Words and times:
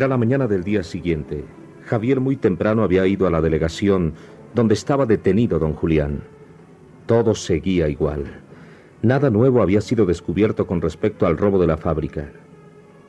Era 0.00 0.08
la 0.08 0.16
mañana 0.16 0.46
del 0.46 0.64
día 0.64 0.82
siguiente. 0.82 1.44
Javier 1.84 2.20
muy 2.20 2.34
temprano 2.34 2.82
había 2.82 3.06
ido 3.06 3.26
a 3.26 3.30
la 3.30 3.42
delegación 3.42 4.14
donde 4.54 4.72
estaba 4.72 5.04
detenido 5.04 5.58
don 5.58 5.74
Julián. 5.74 6.22
Todo 7.04 7.34
seguía 7.34 7.86
igual. 7.86 8.40
Nada 9.02 9.28
nuevo 9.28 9.60
había 9.60 9.82
sido 9.82 10.06
descubierto 10.06 10.66
con 10.66 10.80
respecto 10.80 11.26
al 11.26 11.36
robo 11.36 11.58
de 11.58 11.66
la 11.66 11.76
fábrica. 11.76 12.32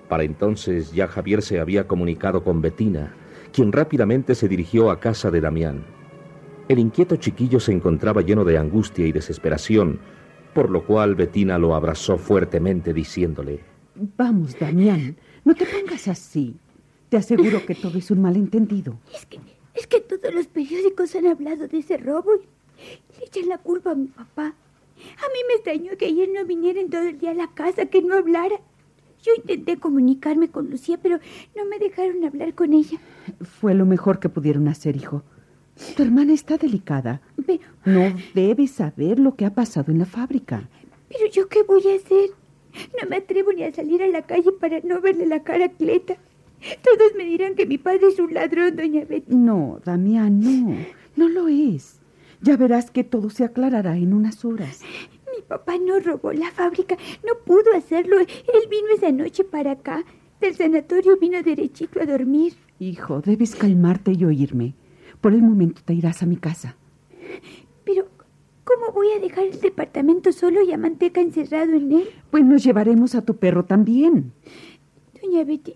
Para 0.09 0.26
entonces 0.26 0.91
ya 0.91 1.08
Javier 1.08 1.41
se 1.41 1.62
había 1.62 1.88
comunicado 1.88 2.44
con 2.44 2.59
Betina, 2.59 3.14
quien 3.53 3.72
rápidamente 3.72 4.36
se 4.36 4.50
dirigió 4.50 4.92
a 4.92 5.00
casa 5.00 5.31
de 5.31 5.39
Damián. 5.39 5.86
El 6.67 6.80
inquieto 6.80 7.16
chiquillo 7.16 7.62
se 7.62 7.72
encontraba 7.72 8.22
lleno 8.22 8.44
de 8.44 8.58
angustia 8.58 9.08
y 9.08 9.14
desesperación, 9.14 10.02
por 10.53 10.70
lo 10.70 10.84
cual 10.84 11.16
Betina 11.16 11.58
lo 11.58 11.73
abrazó 11.73 12.17
fuertemente 12.17 12.94
diciéndole, 12.94 13.62
Vamos, 14.17 14.59
Damián, 14.59 15.16
no 15.45 15.55
te 15.55 15.66
pongas 15.66 16.09
así. 16.09 16.59
Te 17.12 17.18
aseguro 17.18 17.66
que 17.66 17.76
todo 17.76 17.98
es 17.98 18.10
un 18.10 18.22
malentendido. 18.22 18.98
Es 19.14 19.26
que, 19.26 19.38
es 19.74 19.86
que 19.86 20.00
todos 20.00 20.34
los 20.34 20.48
periódicos 20.48 21.14
han 21.14 21.28
hablado 21.28 21.68
de 21.68 21.80
ese 21.80 21.98
robo 21.98 22.36
y 22.36 23.20
le 23.20 23.26
echan 23.26 23.50
la 23.50 23.58
culpa 23.58 23.92
a 23.92 23.96
mi 23.96 24.08
papá. 24.08 24.46
A 24.46 25.28
mí 25.28 25.40
me 25.50 25.56
extrañó 25.56 25.98
que 25.98 26.06
ayer 26.06 26.30
no 26.34 26.46
viniera 26.46 26.80
en 26.80 26.90
todo 26.90 27.02
el 27.02 27.20
día 27.20 27.32
a 27.32 27.34
la 27.34 27.54
casa, 27.54 27.88
que 27.88 28.02
no 28.02 28.16
hablara. 28.16 28.62
Yo 29.24 29.34
intenté 29.36 29.76
comunicarme 29.76 30.48
con 30.48 30.70
Lucía, 30.70 31.00
pero 31.04 31.20
no 31.54 31.66
me 31.66 31.80
dejaron 31.80 32.24
hablar 32.24 32.56
con 32.56 32.72
ella. 32.72 32.98
Fue 33.42 33.73
lo 33.73 33.86
mejor 33.86 34.22
que 34.22 34.30
pudieron 34.30 34.70
hacer, 34.70 34.96
hijo. 34.96 35.22
Tu 35.98 36.03
hermana 36.03 36.31
está 36.31 36.56
delicada. 36.56 37.20
No 37.84 38.16
debes 38.34 38.72
saber 38.72 39.20
lo 39.20 39.36
que 39.36 39.44
ha 39.44 39.53
pasado 39.53 39.92
en 39.92 40.00
la 40.00 40.06
fábrica. 40.06 40.70
Pero 41.09 41.30
yo 41.30 41.50
qué 41.50 41.64
voy 41.64 41.86
a 41.90 41.96
hacer? 41.96 42.30
No 43.02 43.09
me 43.09 43.18
atrevo 43.18 43.52
ni 43.52 43.64
a 43.64 43.73
salir 43.73 44.02
a 44.02 44.08
la 44.08 44.22
calle 44.22 44.53
para 44.53 44.80
no 44.80 45.02
verle 45.02 45.25
la 45.25 45.44
cara 45.44 45.66
a 45.66 45.70
Cleta. 45.70 46.16
Todos 46.84 47.14
me 47.17 47.26
dirán 47.26 47.56
que 47.56 47.66
mi 47.66 47.78
padre 47.78 48.08
es 48.08 48.20
un 48.20 48.34
ladrón, 48.34 48.76
doña 48.76 49.06
Betty. 49.06 49.36
No, 49.36 49.80
Damián, 49.84 50.40
no. 50.40 50.76
No 51.16 51.28
lo 51.30 51.48
es. 51.48 52.00
Ya 52.42 52.58
verás 52.58 52.92
que 52.92 53.03
todo 53.03 53.30
se 53.30 53.44
aclarará 53.44 53.98
en 53.98 54.14
unas 54.14 54.45
horas. 54.45 54.81
Mi 55.36 55.44
papá 55.44 55.78
no 55.78 56.00
robó 56.00 56.34
la 56.34 56.52
fábrica. 56.52 56.98
No 57.26 57.34
pudo 57.45 57.76
hacerlo. 57.76 58.20
Él 58.20 58.28
vino 58.70 58.88
esa 58.95 59.12
noche 59.12 59.44
para 59.44 59.72
acá. 59.72 60.03
Del 60.40 60.56
sanatorio 60.56 61.18
vino 61.18 61.42
derechito 61.44 62.02
a 62.02 62.06
dormir. 62.06 62.53
Hijo, 62.80 63.22
debes 63.22 63.56
calmarte 63.56 64.14
y 64.14 64.25
oírme. 64.25 64.73
Por 65.22 65.34
el 65.34 65.44
momento 65.44 65.81
te 65.86 65.94
irás 65.94 66.23
a 66.23 66.25
mi 66.25 66.38
casa. 66.38 66.75
Pero, 67.84 68.08
¿cómo 68.64 68.92
voy 68.92 69.09
a 69.16 69.20
dejar 69.20 69.46
el 69.46 69.59
departamento 69.62 70.31
solo 70.31 70.64
y 70.64 70.72
a 70.72 70.78
Manteca 70.78 71.22
encerrado 71.22 71.73
en 71.73 71.92
él? 71.92 72.09
Pues 72.31 72.44
nos 72.44 72.64
llevaremos 72.64 73.14
a 73.14 73.22
tu 73.23 73.36
perro 73.36 73.66
también. 73.66 74.34
Doña 75.22 75.44
Betty, 75.44 75.75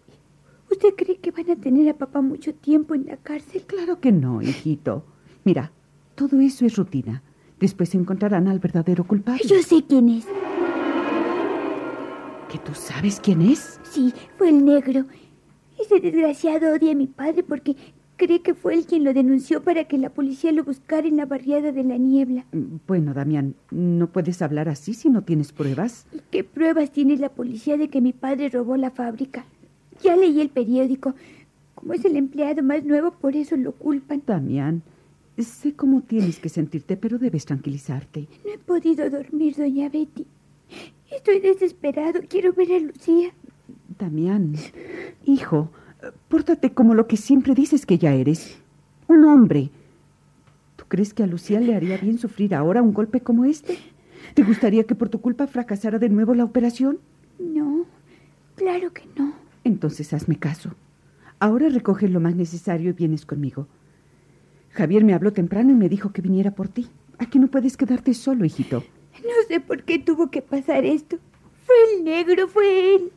¿usted 0.76 0.96
cree 0.96 1.18
que 1.18 1.32
van 1.32 1.50
a 1.50 1.56
tener 1.56 1.90
a 1.90 1.98
papá 1.98 2.22
mucho 2.22 2.54
tiempo 2.54 2.96
en 2.96 3.06
la 3.06 3.16
cárcel? 3.16 3.64
Claro 3.66 4.00
que 4.02 4.12
no, 4.12 4.42
hijito. 4.42 5.06
Mira, 5.46 5.72
todo 6.16 6.40
eso 6.42 6.66
es 6.66 6.76
rutina. 6.76 7.24
Después 7.60 7.96
encontrarán 7.96 8.50
al 8.50 8.60
verdadero 8.60 9.06
culpable. 9.06 9.42
Yo 9.48 9.62
sé 9.62 9.84
quién 9.88 10.10
es. 10.10 10.26
¿Que 12.52 12.58
tú 12.60 12.74
sabes 12.74 13.22
quién 13.22 13.42
es? 13.42 13.80
Sí, 13.84 14.14
fue 14.38 14.50
el 14.50 14.66
negro. 14.66 15.06
Ese 15.80 16.00
desgraciado 16.02 16.74
odia 16.74 16.92
a 16.92 16.96
mi 16.96 17.08
padre 17.08 17.44
porque 17.44 17.76
cree 18.18 18.42
que 18.42 18.54
fue 18.54 18.76
él 18.76 18.86
quien 18.86 19.04
lo 19.04 19.14
denunció 19.14 19.64
para 19.64 19.86
que 19.86 19.98
la 19.98 20.10
policía 20.10 20.52
lo 20.52 20.64
buscara 20.64 21.08
en 21.08 21.18
la 21.18 21.26
barriada 21.26 21.72
de 21.72 21.84
la 21.84 21.98
niebla. 21.98 22.46
Bueno, 22.88 23.14
Damián, 23.14 23.56
no 23.72 24.08
puedes 24.12 24.42
hablar 24.42 24.70
así 24.70 24.94
si 24.94 25.10
no 25.10 25.24
tienes 25.24 25.52
pruebas. 25.52 26.06
¿Y 26.14 26.20
qué 26.32 26.44
pruebas 26.44 26.92
tiene 26.92 27.18
la 27.18 27.30
policía 27.30 27.78
de 27.78 27.90
que 27.90 28.02
mi 28.02 28.14
padre 28.14 28.50
robó 28.50 28.78
la 28.78 28.92
fábrica? 28.92 29.46
Ya 30.02 30.16
leí 30.16 30.42
el 30.42 30.50
periódico. 30.50 31.16
Como 31.74 31.94
es 31.94 32.06
el 32.06 32.16
empleado 32.16 32.64
más 32.64 32.84
nuevo, 32.84 33.12
por 33.12 33.36
eso 33.36 33.56
lo 33.58 33.72
culpan. 33.74 34.24
Damián, 34.26 34.82
sé 35.38 35.74
cómo 35.74 36.02
tienes 36.02 36.40
que 36.40 36.50
sentirte, 36.50 36.98
pero 36.98 37.18
debes 37.18 37.46
tranquilizarte. 37.46 38.28
No 38.46 38.54
he 38.54 38.58
podido 38.58 39.10
dormir, 39.10 39.56
doña 39.56 39.90
Betty. 39.90 40.26
Estoy 41.12 41.40
desesperado. 41.40 42.22
Quiero 42.28 42.54
ver 42.54 42.72
a 42.72 42.80
Lucía. 42.80 43.34
Damián, 43.98 44.56
hijo, 45.26 45.70
Pórtate 46.28 46.72
como 46.72 46.94
lo 46.94 47.08
que 47.08 47.18
siempre 47.18 47.56
dices 47.56 47.86
que 47.86 47.98
ya 47.98 48.14
eres. 48.14 48.58
Un 49.08 49.26
hombre. 49.26 49.70
¿Tú 50.76 50.86
crees 50.88 51.14
que 51.14 51.24
a 51.24 51.28
Lucía 51.28 51.60
le 51.60 51.76
haría 51.76 51.98
bien 51.98 52.18
sufrir 52.18 52.54
ahora 52.54 52.82
un 52.82 52.94
golpe 52.94 53.22
como 53.22 53.46
este? 53.46 53.78
¿Te 54.34 54.44
gustaría 54.44 54.84
que 54.84 54.96
por 54.96 55.10
tu 55.10 55.22
culpa 55.22 55.48
fracasara 55.48 56.00
de 56.00 56.10
nuevo 56.10 56.36
la 56.36 56.44
operación? 56.44 57.00
No, 57.40 57.86
claro 58.56 58.92
que 58.92 59.04
no. 59.18 59.34
Entonces 59.66 60.14
hazme 60.14 60.38
caso. 60.38 60.70
Ahora 61.40 61.68
recoge 61.68 62.08
lo 62.08 62.22
más 62.22 62.36
necesario 62.36 62.92
y 62.92 62.94
vienes 62.94 63.26
conmigo. 63.26 63.68
Javier 64.70 65.04
me 65.04 65.14
habló 65.14 65.34
temprano 65.34 65.72
y 65.72 65.76
me 65.76 65.90
dijo 65.90 66.14
que 66.14 66.22
viniera 66.22 66.52
por 66.52 66.70
ti. 66.70 66.88
Aquí 67.18 67.40
no 67.40 67.48
puedes 67.48 67.76
quedarte 67.76 68.14
solo, 68.14 68.46
hijito. 68.46 68.84
No 69.24 69.48
sé 69.48 69.60
por 69.60 69.84
qué 69.84 69.98
tuvo 69.98 70.30
que 70.30 70.42
pasar 70.42 70.86
esto. 70.86 71.18
Fue 71.66 71.76
el 71.98 72.04
negro, 72.04 72.48
fue 72.48 72.96
él. 72.96 73.12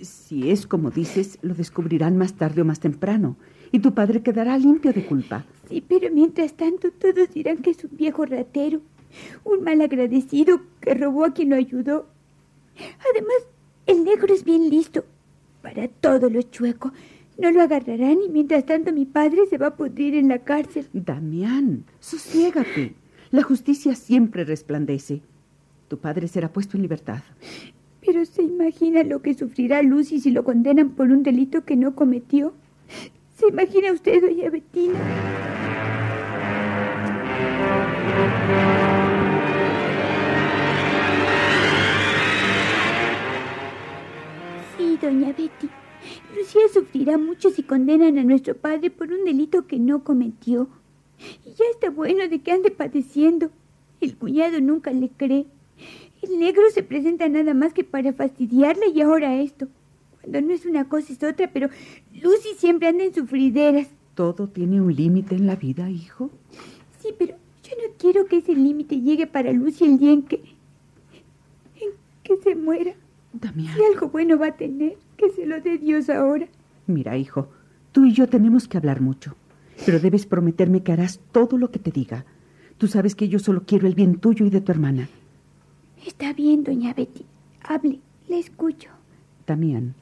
Si 0.00 0.50
es 0.50 0.66
como 0.66 0.90
dices, 0.90 1.38
lo 1.42 1.54
descubrirán 1.54 2.16
más 2.16 2.34
tarde 2.34 2.62
o 2.62 2.64
más 2.64 2.80
temprano, 2.80 3.36
y 3.72 3.80
tu 3.80 3.92
padre 3.92 4.22
quedará 4.22 4.56
limpio 4.58 4.92
de 4.92 5.04
culpa. 5.04 5.44
Sí, 5.68 5.84
pero 5.86 6.08
mientras 6.14 6.54
tanto 6.54 6.90
todos 6.92 7.34
dirán 7.34 7.58
que 7.58 7.70
es 7.70 7.84
un 7.84 7.96
viejo 7.96 8.24
ratero, 8.24 8.80
un 9.44 9.64
mal 9.64 9.80
agradecido 9.80 10.60
que 10.80 10.94
robó 10.94 11.24
a 11.24 11.34
quien 11.34 11.50
lo 11.50 11.56
ayudó. 11.56 12.06
Además, 13.10 13.48
el 13.86 14.04
negro 14.04 14.32
es 14.32 14.44
bien 14.44 14.70
listo. 14.70 15.04
Para 15.62 15.88
todo 15.88 16.30
lo 16.30 16.42
chueco. 16.42 16.92
No 17.38 17.50
lo 17.50 17.62
agarrarán 17.62 18.18
y 18.22 18.28
mientras 18.28 18.66
tanto 18.66 18.92
mi 18.92 19.06
padre 19.06 19.46
se 19.48 19.58
va 19.58 19.68
a 19.68 19.76
pudrir 19.76 20.14
en 20.14 20.28
la 20.28 20.40
cárcel. 20.40 20.86
Damián, 20.92 21.84
sosiégate. 21.98 22.94
La 23.30 23.42
justicia 23.42 23.94
siempre 23.94 24.44
resplandece. 24.44 25.22
Tu 25.88 25.98
padre 25.98 26.28
será 26.28 26.52
puesto 26.52 26.76
en 26.76 26.82
libertad. 26.82 27.22
Pero 28.04 28.24
se 28.24 28.42
imagina 28.42 29.02
lo 29.02 29.22
que 29.22 29.34
sufrirá 29.34 29.82
Lucy 29.82 30.20
si 30.20 30.30
lo 30.30 30.44
condenan 30.44 30.90
por 30.90 31.10
un 31.10 31.22
delito 31.22 31.64
que 31.64 31.76
no 31.76 31.94
cometió. 31.94 32.52
¿Se 33.36 33.48
imagina 33.48 33.92
usted, 33.92 34.20
doña 34.20 34.50
Bettina? 34.50 34.98
Doña 45.10 45.28
Betty. 45.28 45.68
Lucía 46.36 46.62
sufrirá 46.72 47.18
mucho 47.18 47.50
si 47.50 47.62
condenan 47.62 48.18
a 48.18 48.24
nuestro 48.24 48.56
padre 48.56 48.90
por 48.90 49.12
un 49.12 49.24
delito 49.24 49.66
que 49.66 49.78
no 49.78 50.04
cometió. 50.04 50.68
Y 51.44 51.50
ya 51.50 51.64
está 51.72 51.90
bueno 51.90 52.26
de 52.28 52.40
que 52.40 52.52
ande 52.52 52.70
padeciendo. 52.70 53.50
El 54.00 54.16
cuñado 54.16 54.60
nunca 54.60 54.92
le 54.92 55.10
cree. 55.10 55.46
El 56.22 56.38
negro 56.38 56.62
se 56.72 56.82
presenta 56.82 57.28
nada 57.28 57.54
más 57.54 57.74
que 57.74 57.84
para 57.84 58.12
fastidiarla 58.12 58.86
y 58.86 59.00
ahora 59.00 59.40
esto. 59.40 59.68
Cuando 60.20 60.40
no 60.42 60.52
es 60.52 60.64
una 60.64 60.88
cosa 60.88 61.12
es 61.12 61.22
otra, 61.22 61.50
pero 61.52 61.68
Lucy 62.14 62.50
siempre 62.56 62.88
anda 62.88 63.04
en 63.04 63.14
sufrideras. 63.14 63.88
Todo 64.14 64.48
tiene 64.48 64.80
un 64.80 64.94
límite 64.94 65.34
en 65.34 65.46
la 65.46 65.56
vida, 65.56 65.90
hijo. 65.90 66.30
Sí, 67.00 67.08
pero 67.18 67.36
yo 67.62 67.70
no 67.76 67.94
quiero 67.98 68.26
que 68.26 68.38
ese 68.38 68.54
límite 68.54 69.00
llegue 69.00 69.26
para 69.26 69.52
Lucy 69.52 69.84
el 69.84 69.98
día 69.98 70.12
en 70.12 70.22
que. 70.22 70.36
en 70.36 71.90
que 72.22 72.36
se 72.38 72.54
muera. 72.54 72.94
Damián. 73.32 73.74
Si 73.76 73.82
algo 73.84 74.08
bueno 74.08 74.38
va 74.38 74.48
a 74.48 74.56
tener, 74.56 74.96
que 75.16 75.30
se 75.30 75.46
lo 75.46 75.60
dé 75.60 75.78
Dios 75.78 76.10
ahora. 76.10 76.48
Mira, 76.86 77.16
hijo, 77.16 77.48
tú 77.92 78.04
y 78.04 78.12
yo 78.12 78.28
tenemos 78.28 78.68
que 78.68 78.76
hablar 78.78 79.00
mucho. 79.00 79.36
Pero 79.86 80.00
debes 80.00 80.26
prometerme 80.26 80.82
que 80.82 80.92
harás 80.92 81.20
todo 81.32 81.56
lo 81.56 81.70
que 81.70 81.78
te 81.78 81.90
diga. 81.90 82.24
Tú 82.78 82.86
sabes 82.86 83.14
que 83.14 83.28
yo 83.28 83.38
solo 83.38 83.64
quiero 83.66 83.86
el 83.86 83.94
bien 83.94 84.16
tuyo 84.16 84.46
y 84.46 84.50
de 84.50 84.60
tu 84.60 84.72
hermana. 84.72 85.08
Está 86.04 86.32
bien, 86.32 86.64
doña 86.64 86.94
Betty. 86.94 87.24
Hable, 87.62 88.00
le 88.28 88.38
escucho. 88.38 88.90
También, 89.44 89.94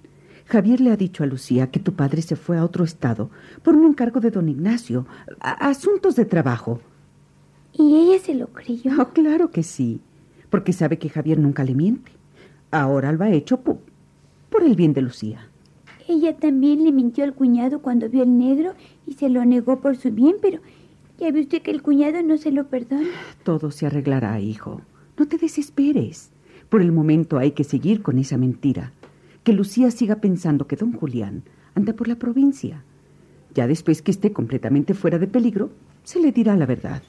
Javier 0.47 0.81
le 0.81 0.91
ha 0.91 0.97
dicho 0.97 1.23
a 1.23 1.27
Lucía 1.27 1.71
que 1.71 1.81
tu 1.81 1.93
padre 1.95 2.23
se 2.23 2.37
fue 2.37 2.57
a 2.57 2.65
otro 2.65 2.85
estado 2.85 3.31
por 3.63 3.75
un 3.77 3.87
encargo 3.87 4.21
de 4.21 4.31
don 4.31 4.49
Ignacio, 4.49 5.07
asuntos 5.41 6.17
de 6.17 6.25
trabajo. 6.25 6.81
¿Y 7.73 7.97
ella 7.97 8.19
se 8.19 8.35
lo 8.35 8.49
creyó? 8.49 8.93
Oh, 8.99 9.09
claro 9.09 9.51
que 9.51 9.63
sí, 9.63 10.01
porque 10.49 10.73
sabe 10.73 10.99
que 10.99 11.11
Javier 11.11 11.39
nunca 11.39 11.65
le 11.65 11.75
miente. 11.75 12.13
Ahora 12.71 13.13
lo 13.13 13.25
ha 13.25 13.31
hecho 13.31 13.61
por, 13.61 13.79
por 14.51 14.63
el 14.63 14.75
bien 14.75 14.93
de 14.93 15.03
Lucía. 15.03 15.49
Ella 16.07 16.37
también 16.37 16.85
le 16.85 16.93
mintió 16.93 17.25
al 17.25 17.35
cuñado 17.35 17.81
cuando 17.81 18.09
vio 18.09 18.23
el 18.23 18.39
negro 18.39 18.75
y 19.07 19.15
se 19.15 19.29
lo 19.29 19.45
negó 19.45 19.81
por 19.81 19.97
su 19.97 20.11
bien, 20.11 20.37
pero 20.41 20.61
ya 21.19 21.31
ve 21.31 21.41
usted 21.41 21.63
que 21.63 21.71
el 21.71 21.83
cuñado 21.83 22.23
no 22.23 22.37
se 22.39 22.51
lo 22.51 22.69
perdona. 22.69 23.09
Todo 23.43 23.71
se 23.71 23.87
arreglará, 23.87 24.41
hijo. 24.41 24.81
No 25.19 25.27
te 25.27 25.37
desesperes. 25.37 26.31
Por 26.69 26.81
el 26.81 26.93
momento 26.93 27.39
hay 27.39 27.53
que 27.53 27.65
seguir 27.65 28.03
con 28.03 28.19
esa 28.19 28.39
mentira. 28.39 28.93
Que 29.43 29.53
Lucía 29.53 29.91
siga 29.91 30.17
pensando 30.17 30.67
que 30.67 30.77
don 30.77 30.93
Julián 30.93 31.43
anda 31.75 31.93
por 31.93 32.09
la 32.09 32.17
provincia. 32.17 32.85
Ya 33.55 33.67
después 33.67 34.03
que 34.03 34.11
esté 34.11 34.33
completamente 34.33 34.95
fuera 34.95 35.19
de 35.19 35.27
peligro, 35.27 35.71
se 36.05 36.21
le 36.21 36.33
dirá 36.33 36.57
la 36.57 36.67
verdad. 36.67 37.03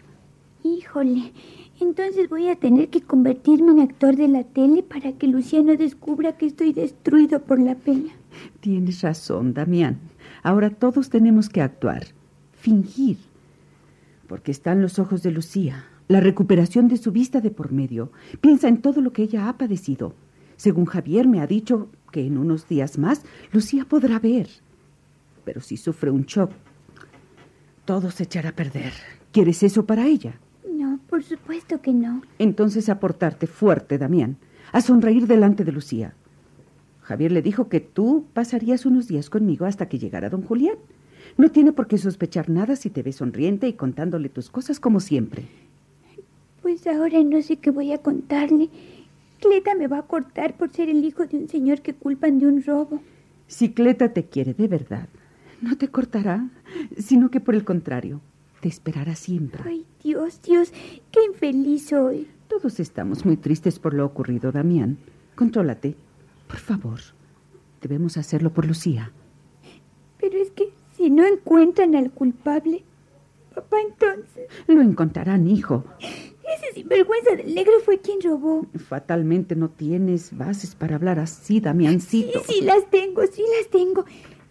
Híjole, 0.64 1.32
Entonces 1.82 2.30
voy 2.30 2.50
a 2.50 2.58
tener 2.58 2.90
que 2.90 3.02
convertirme 3.02 3.72
en 3.72 3.80
actor 3.80 4.18
de 4.18 4.28
la 4.28 4.44
tele 4.44 4.84
para 4.84 5.14
que 5.14 5.28
Luciano 5.28 5.76
descubra 5.78 6.38
que 6.38 6.46
estoy 6.46 6.74
destruido 6.74 7.42
por 7.42 7.60
la 7.60 7.76
pena. 7.76 8.12
Tienes 8.60 9.02
razón, 9.02 9.54
Damián. 9.54 9.98
Ahora 10.44 10.70
todos 10.70 11.10
tenemos 11.10 11.48
que 11.48 11.62
actuar, 11.62 12.08
fingir, 12.54 13.18
porque 14.28 14.52
están 14.52 14.82
los 14.82 15.00
ojos 15.00 15.24
de 15.24 15.32
Lucía, 15.32 15.86
la 16.10 16.20
recuperación 16.20 16.90
de 16.90 16.98
su 16.98 17.12
vista 17.12 17.40
de 17.40 17.52
por 17.52 17.72
medio. 17.72 18.12
Piensa 18.42 18.68
en 18.68 18.82
todo 18.82 19.02
lo 19.02 19.14
que 19.14 19.24
ella 19.24 19.48
ha 19.48 19.58
padecido. 19.58 20.14
Según 20.58 20.86
Javier 20.86 21.28
me 21.28 21.40
ha 21.40 21.48
dicho 21.48 21.88
que 22.12 22.26
en 22.26 22.38
unos 22.38 22.68
días 22.68 22.98
más 22.98 23.24
Lucía 23.54 23.86
podrá 23.86 24.20
ver. 24.20 24.50
Pero 25.46 25.62
si 25.62 25.78
sufre 25.78 26.12
un 26.12 26.24
shock, 26.24 26.52
todo 27.86 28.12
se 28.12 28.24
echará 28.24 28.50
a 28.50 28.56
perder. 28.56 28.92
¿Quieres 29.32 29.64
eso 29.64 29.86
para 29.86 30.06
ella? 30.06 30.40
Por 31.10 31.24
supuesto 31.24 31.82
que 31.82 31.92
no. 31.92 32.22
Entonces 32.38 32.90
a 32.90 33.00
portarte 33.00 33.48
fuerte, 33.48 33.98
Damián, 33.98 34.38
a 34.72 34.82
sonreír 34.82 35.28
delante 35.28 35.64
de 35.64 35.72
Lucía. 35.72 36.14
Javier 37.02 37.32
le 37.32 37.42
dijo 37.42 37.70
que 37.70 37.80
tú 37.80 38.26
pasarías 38.34 38.86
unos 38.86 39.08
días 39.08 39.30
conmigo 39.30 39.66
hasta 39.66 39.90
que 39.90 39.98
llegara 39.98 40.30
don 40.30 40.44
Julián. 40.44 40.78
No 41.38 41.50
tiene 41.50 41.72
por 41.72 41.88
qué 41.88 41.98
sospechar 41.98 42.50
nada 42.50 42.76
si 42.76 42.90
te 42.92 43.02
ves 43.02 43.16
sonriente 43.16 43.68
y 43.68 43.74
contándole 43.74 44.30
tus 44.30 44.50
cosas 44.50 44.80
como 44.80 45.00
siempre. 45.00 45.46
Pues 46.62 46.86
ahora 46.86 47.24
no 47.24 47.42
sé 47.42 47.58
qué 47.58 47.72
voy 47.72 47.92
a 47.94 47.98
contarle. 47.98 48.70
Cleta 49.40 49.74
me 49.74 49.88
va 49.88 50.00
a 50.00 50.04
cortar 50.04 50.56
por 50.58 50.72
ser 50.72 50.90
el 50.90 51.04
hijo 51.04 51.26
de 51.26 51.38
un 51.38 51.50
señor 51.50 51.82
que 51.82 51.94
culpan 51.94 52.38
de 52.38 52.46
un 52.46 52.64
robo. 52.64 53.02
Si 53.48 53.72
Cleta 53.72 54.14
te 54.14 54.26
quiere 54.26 54.54
de 54.54 54.68
verdad, 54.68 55.08
no 55.62 55.78
te 55.78 55.88
cortará, 55.88 56.48
sino 56.98 57.32
que 57.32 57.40
por 57.40 57.56
el 57.56 57.64
contrario, 57.64 58.22
te 58.60 58.68
esperará 58.68 59.16
siempre. 59.16 59.62
Ay, 59.66 59.86
Dios, 60.04 60.42
Dios, 60.42 60.72
qué 61.12 61.24
infeliz 61.26 61.88
soy. 61.88 62.28
Todos 62.48 62.80
estamos 62.80 63.26
muy 63.26 63.38
tristes 63.38 63.80
por 63.80 63.94
lo 63.94 64.06
ocurrido, 64.06 64.52
Damián. 64.52 64.98
Contrólate, 65.36 65.96
por 66.48 66.58
favor. 66.58 67.00
Debemos 67.82 68.18
hacerlo 68.18 68.52
por 68.52 68.66
Lucía. 68.66 69.12
Pero 70.20 70.38
es 70.38 70.52
que 70.52 70.74
si 70.98 71.10
no 71.10 71.26
encuentran 71.26 71.96
al 71.96 72.12
culpable, 72.12 72.84
papá 73.56 73.78
entonces... 73.82 74.50
Lo 74.68 74.82
encontrarán, 74.82 75.48
hijo. 75.48 75.86
Ese 76.00 76.74
sinvergüenza 76.74 77.36
del 77.36 77.54
negro 77.54 77.74
fue 77.86 78.00
quien 78.00 78.20
robó. 78.22 78.66
Fatalmente 78.76 79.56
no 79.56 79.70
tienes 79.70 80.36
bases 80.36 80.76
para 80.76 80.96
hablar 80.96 81.20
así, 81.20 81.60
Damiancito. 81.60 82.40
Sí, 82.46 82.56
sí 82.56 82.62
las 82.62 82.90
tengo, 82.90 83.22
sí 83.28 83.44
las 83.58 83.70
tengo. 83.70 84.06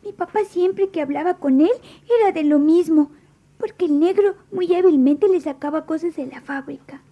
Mi 0.05 0.13
papá 0.13 0.41
siempre 0.49 0.89
que 0.89 1.03
hablaba 1.03 1.39
con 1.39 1.61
él 1.61 1.73
era 2.21 2.33
de 2.33 2.45
lo 2.45 2.59
mismo, 2.61 3.11
porque 3.59 3.87
el 3.87 3.99
negro 3.99 4.37
muy 4.53 4.73
hábilmente 4.75 5.29
le 5.29 5.41
sacaba 5.41 5.85
cosas 5.85 6.17
de 6.17 6.27
la 6.27 6.41
fábrica. 6.41 7.03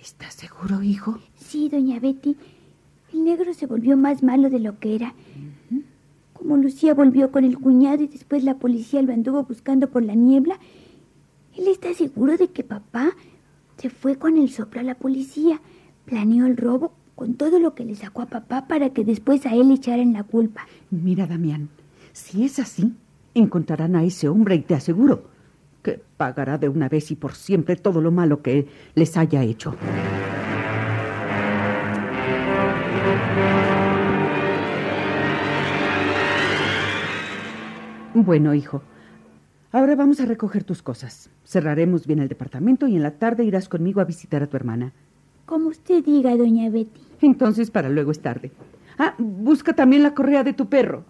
¿Estás 0.00 0.34
seguro, 0.34 0.82
hijo? 0.82 1.18
Sí, 1.36 1.68
doña 1.68 2.00
Betty. 2.00 2.36
El 3.12 3.24
negro 3.24 3.52
se 3.52 3.66
volvió 3.66 3.96
más 3.96 4.22
malo 4.22 4.48
de 4.48 4.60
lo 4.60 4.78
que 4.78 4.94
era. 4.94 5.14
Como 6.32 6.56
Lucía 6.56 6.94
volvió 6.94 7.30
con 7.30 7.44
el 7.44 7.58
cuñado 7.58 8.02
y 8.02 8.06
después 8.06 8.44
la 8.44 8.54
policía 8.54 9.02
lo 9.02 9.12
anduvo 9.12 9.42
buscando 9.42 9.90
por 9.90 10.02
la 10.02 10.14
niebla, 10.14 10.58
él 11.56 11.68
está 11.68 11.92
seguro 11.92 12.38
de 12.38 12.48
que 12.48 12.64
papá 12.64 13.10
se 13.76 13.90
fue 13.90 14.16
con 14.16 14.38
el 14.38 14.48
soplo 14.48 14.80
a 14.80 14.84
la 14.84 14.94
policía, 14.94 15.60
planeó 16.06 16.46
el 16.46 16.56
robo 16.56 16.92
con 17.14 17.34
todo 17.34 17.58
lo 17.58 17.74
que 17.74 17.84
le 17.84 17.94
sacó 17.94 18.22
a 18.22 18.26
papá 18.26 18.66
para 18.66 18.90
que 18.90 19.04
después 19.04 19.44
a 19.44 19.54
él 19.54 19.68
le 19.68 19.74
echaran 19.74 20.14
la 20.14 20.22
culpa. 20.22 20.66
Mira, 20.90 21.26
Damián, 21.26 21.68
si 22.14 22.44
es 22.44 22.58
así, 22.58 22.94
encontrarán 23.34 23.96
a 23.96 24.04
ese 24.04 24.28
hombre 24.28 24.54
y 24.54 24.60
te 24.60 24.74
aseguro 24.74 25.24
que 25.82 26.00
pagará 26.16 26.58
de 26.58 26.68
una 26.68 26.88
vez 26.88 27.10
y 27.10 27.16
por 27.16 27.34
siempre 27.34 27.76
todo 27.76 28.00
lo 28.00 28.10
malo 28.10 28.42
que 28.42 28.66
les 28.94 29.16
haya 29.16 29.42
hecho. 29.42 29.74
Bueno, 38.12 38.54
hijo, 38.54 38.82
ahora 39.70 39.94
vamos 39.94 40.20
a 40.20 40.26
recoger 40.26 40.64
tus 40.64 40.82
cosas. 40.82 41.30
Cerraremos 41.44 42.06
bien 42.06 42.18
el 42.18 42.28
departamento 42.28 42.88
y 42.88 42.96
en 42.96 43.02
la 43.02 43.12
tarde 43.12 43.44
irás 43.44 43.68
conmigo 43.68 44.00
a 44.00 44.04
visitar 44.04 44.42
a 44.42 44.46
tu 44.46 44.56
hermana. 44.56 44.92
Como 45.46 45.68
usted 45.68 46.04
diga, 46.04 46.36
doña 46.36 46.70
Betty. 46.70 47.00
Entonces, 47.22 47.70
para 47.70 47.88
luego 47.88 48.10
es 48.10 48.20
tarde. 48.20 48.52
Ah, 48.98 49.14
busca 49.18 49.72
también 49.72 50.02
la 50.02 50.14
correa 50.14 50.44
de 50.44 50.52
tu 50.52 50.68
perro. 50.68 51.04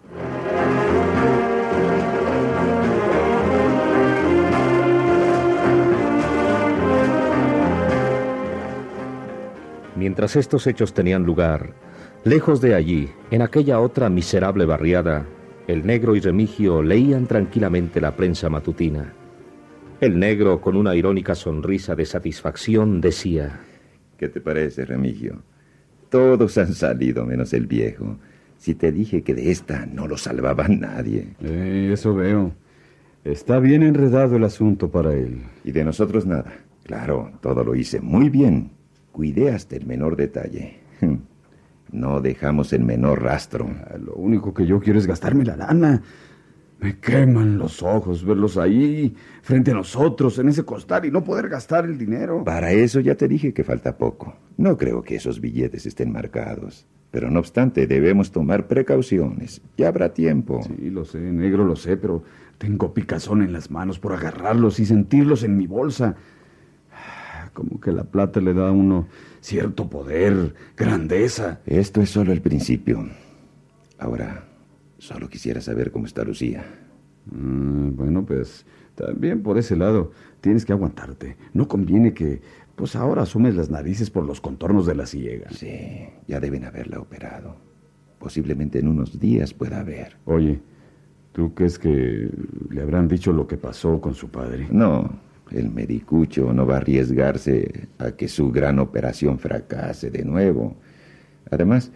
Mientras 10.01 10.35
estos 10.35 10.65
hechos 10.65 10.95
tenían 10.95 11.25
lugar, 11.25 11.75
lejos 12.23 12.59
de 12.59 12.73
allí, 12.73 13.11
en 13.29 13.43
aquella 13.43 13.79
otra 13.79 14.09
miserable 14.09 14.65
barriada, 14.65 15.27
el 15.67 15.85
negro 15.85 16.15
y 16.15 16.19
Remigio 16.19 16.81
leían 16.81 17.27
tranquilamente 17.27 18.01
la 18.01 18.15
prensa 18.15 18.49
matutina. 18.49 19.13
El 19.99 20.17
negro, 20.17 20.59
con 20.59 20.75
una 20.75 20.95
irónica 20.95 21.35
sonrisa 21.35 21.93
de 21.93 22.07
satisfacción, 22.07 22.99
decía... 22.99 23.59
¿Qué 24.17 24.27
te 24.27 24.41
parece, 24.41 24.85
Remigio? 24.85 25.43
Todos 26.09 26.57
han 26.57 26.73
salido 26.73 27.23
menos 27.23 27.53
el 27.53 27.67
viejo. 27.67 28.17
Si 28.57 28.73
te 28.73 28.91
dije 28.91 29.21
que 29.21 29.35
de 29.35 29.51
esta 29.51 29.85
no 29.85 30.07
lo 30.07 30.17
salvaba 30.17 30.67
nadie. 30.67 31.35
Eh, 31.43 31.91
eso 31.93 32.15
veo. 32.15 32.55
Está 33.23 33.59
bien 33.59 33.83
enredado 33.83 34.37
el 34.37 34.45
asunto 34.45 34.89
para 34.89 35.13
él. 35.13 35.43
Y 35.63 35.71
de 35.73 35.83
nosotros 35.83 36.25
nada. 36.25 36.51
Claro, 36.85 37.33
todo 37.39 37.63
lo 37.63 37.75
hice 37.75 38.01
muy 38.01 38.29
bien. 38.29 38.80
Cuidé 39.11 39.51
hasta 39.51 39.75
el 39.75 39.85
menor 39.85 40.15
detalle. 40.15 40.79
No 41.91 42.21
dejamos 42.21 42.71
el 42.71 42.85
menor 42.85 43.21
rastro. 43.21 43.69
Ah, 43.69 43.97
Lo 43.97 44.13
único 44.13 44.53
que 44.53 44.65
yo 44.65 44.79
quiero 44.79 44.97
es 44.97 45.07
gastarme 45.07 45.43
la 45.43 45.57
lana. 45.57 46.01
Me 46.79 46.97
queman 46.99 47.57
los 47.57 47.83
ojos 47.83 48.23
verlos 48.25 48.57
ahí, 48.57 49.13
frente 49.41 49.71
a 49.71 49.73
nosotros, 49.73 50.39
en 50.39 50.47
ese 50.47 50.63
costal, 50.63 51.03
y 51.05 51.11
no 51.11 51.23
poder 51.23 51.49
gastar 51.49 51.83
el 51.83 51.97
dinero. 51.97 52.43
Para 52.45 52.71
eso 52.71 53.01
ya 53.01 53.15
te 53.15 53.27
dije 53.27 53.53
que 53.53 53.65
falta 53.65 53.97
poco. 53.97 54.35
No 54.55 54.77
creo 54.77 55.01
que 55.03 55.15
esos 55.15 55.41
billetes 55.41 55.85
estén 55.85 56.13
marcados. 56.13 56.87
Pero 57.11 57.29
no 57.29 57.39
obstante, 57.41 57.85
debemos 57.87 58.31
tomar 58.31 58.67
precauciones. 58.67 59.61
Ya 59.77 59.89
habrá 59.89 60.13
tiempo. 60.13 60.61
Sí, 60.63 60.89
lo 60.89 61.03
sé, 61.03 61.19
negro, 61.19 61.65
lo 61.65 61.75
sé, 61.75 61.97
pero 61.97 62.23
tengo 62.57 62.93
picazón 62.93 63.43
en 63.43 63.51
las 63.51 63.69
manos 63.69 63.99
por 63.99 64.13
agarrarlos 64.13 64.79
y 64.79 64.85
sentirlos 64.85 65.43
en 65.43 65.57
mi 65.57 65.67
bolsa. 65.67 66.15
Como 67.53 67.79
que 67.79 67.91
la 67.91 68.03
plata 68.03 68.39
le 68.39 68.53
da 68.53 68.69
a 68.69 68.71
uno 68.71 69.07
cierto 69.41 69.89
poder, 69.89 70.53
grandeza. 70.77 71.59
Esto 71.65 72.01
es 72.01 72.09
solo 72.09 72.31
el 72.31 72.41
principio. 72.41 73.07
Ahora, 73.97 74.45
solo 74.97 75.29
quisiera 75.29 75.61
saber 75.61 75.91
cómo 75.91 76.05
está 76.05 76.23
Lucía. 76.23 76.63
Mm, 77.25 77.95
bueno, 77.95 78.25
pues 78.25 78.65
también 78.95 79.41
por 79.43 79.57
ese 79.57 79.75
lado 79.75 80.11
tienes 80.41 80.65
que 80.65 80.73
aguantarte. 80.73 81.37
No 81.53 81.67
conviene 81.67 82.13
que, 82.13 82.41
pues 82.75 82.95
ahora 82.95 83.23
asumes 83.23 83.55
las 83.55 83.69
narices 83.69 84.09
por 84.09 84.25
los 84.25 84.41
contornos 84.41 84.85
de 84.85 84.95
la 84.95 85.05
ciega. 85.05 85.49
Sí, 85.51 86.07
ya 86.27 86.39
deben 86.39 86.65
haberla 86.65 86.99
operado. 86.99 87.55
Posiblemente 88.19 88.79
en 88.79 88.87
unos 88.87 89.19
días 89.19 89.53
pueda 89.53 89.79
haber. 89.79 90.17
Oye, 90.25 90.61
¿tú 91.31 91.53
crees 91.53 91.79
que 91.79 92.29
le 92.69 92.81
habrán 92.81 93.07
dicho 93.07 93.33
lo 93.33 93.47
que 93.47 93.57
pasó 93.57 93.99
con 93.99 94.13
su 94.13 94.29
padre? 94.29 94.67
No, 94.71 95.09
el 95.53 95.69
medicucho 95.69 96.53
no 96.53 96.65
va 96.65 96.75
a 96.75 96.77
arriesgarse 96.77 97.87
a 97.97 98.11
que 98.11 98.27
su 98.27 98.51
gran 98.51 98.79
operación 98.79 99.39
fracase 99.39 100.09
de 100.09 100.23
nuevo. 100.23 100.75
Además, 101.49 101.91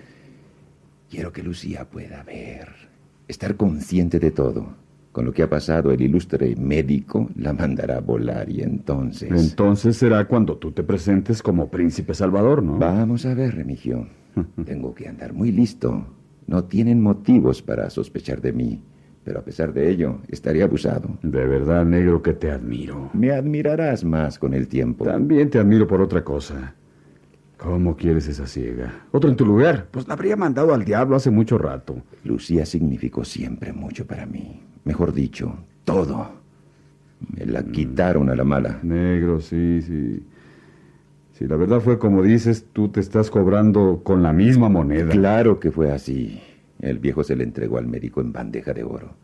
quiero 1.09 1.31
que 1.31 1.43
Lucía 1.43 1.85
pueda 1.89 2.24
ver, 2.24 2.69
estar 3.27 3.55
consciente 3.55 4.19
de 4.19 4.31
todo. 4.31 4.75
Con 5.12 5.24
lo 5.24 5.31
que 5.31 5.43
ha 5.43 5.50
pasado, 5.50 5.91
el 5.91 6.01
ilustre 6.01 6.57
médico 6.57 7.29
la 7.38 7.53
mandará 7.53 7.97
a 7.97 8.01
volar 8.01 8.50
y 8.50 8.62
entonces... 8.62 9.31
Entonces 9.31 9.95
será 9.95 10.25
cuando 10.27 10.57
tú 10.57 10.74
te 10.74 10.83
presentes 10.83 11.41
como 11.41 11.69
príncipe 11.69 12.13
salvador, 12.13 12.62
¿no? 12.62 12.77
Vamos 12.79 13.25
a 13.25 13.33
ver, 13.33 13.55
Remigio. 13.55 14.09
Tengo 14.65 14.93
que 14.93 15.07
andar 15.07 15.31
muy 15.31 15.53
listo. 15.53 16.05
No 16.47 16.65
tienen 16.65 17.01
motivos 17.01 17.62
para 17.62 17.89
sospechar 17.89 18.41
de 18.41 18.51
mí, 18.51 18.81
pero 19.25 19.39
a 19.39 19.41
pesar 19.41 19.74
de 19.74 19.89
ello, 19.89 20.20
estaré 20.27 20.62
abusado. 20.62 21.10
De 21.24 21.46
verdad, 21.48 21.84
negro, 21.84 22.22
que 22.22 22.34
te 22.34 22.51
admiro. 22.51 23.10
Me 23.13 23.32
admirarás 23.32 24.05
más 24.05 24.38
con 24.38 24.53
el 24.53 24.67
tiempo. 24.67 25.03
También 25.03 25.50
te 25.50 25.58
admiro 25.58 25.88
por 25.88 26.00
otra 26.00 26.24
cosa. 26.24 26.75
¿Cómo 27.58 27.98
quieres 27.98 28.27
esa 28.27 28.46
ciega? 28.46 29.05
¿Otro 29.12 29.32
en 29.32 29.36
tu 29.36 29.44
lugar? 29.44 29.88
Pues 29.89 30.08
la 30.08 30.13
habría 30.13 30.36
mandado 30.36 30.75
al 30.75 30.86
diablo 30.86 31.15
hace 31.15 31.32
mucho 31.32 31.58
rato. 31.58 31.96
Lucía 32.24 32.67
significó 32.67 33.25
siempre 33.25 33.74
mucho 33.74 34.05
para 34.05 34.27
mí. 34.27 34.62
Mejor 34.84 35.12
dicho, 35.12 35.58
todo. 35.86 36.29
Me 37.36 37.48
la 37.48 37.63
quitaron 37.63 38.29
a 38.29 38.36
la 38.36 38.44
mala. 38.44 38.79
Negro, 38.84 39.41
sí, 39.41 39.82
sí. 39.82 40.24
Si 41.32 41.48
la 41.48 41.55
verdad 41.55 41.79
fue 41.79 41.98
como 41.98 42.22
dices, 42.22 42.67
tú 42.72 42.89
te 42.89 43.00
estás 43.00 43.32
cobrando 43.32 44.01
con 44.03 44.22
la 44.22 44.34
misma 44.34 44.70
moneda. 44.70 45.10
Claro 45.10 45.60
que 45.60 45.72
fue 45.72 45.91
así. 45.91 46.39
El 46.86 47.00
viejo 47.00 47.24
se 47.24 47.36
le 47.36 47.44
entregó 47.44 47.80
al 47.80 47.88
médico 47.88 48.22
en 48.22 48.32
bandeja 48.32 48.72
de 48.72 48.84
oro. 48.84 49.15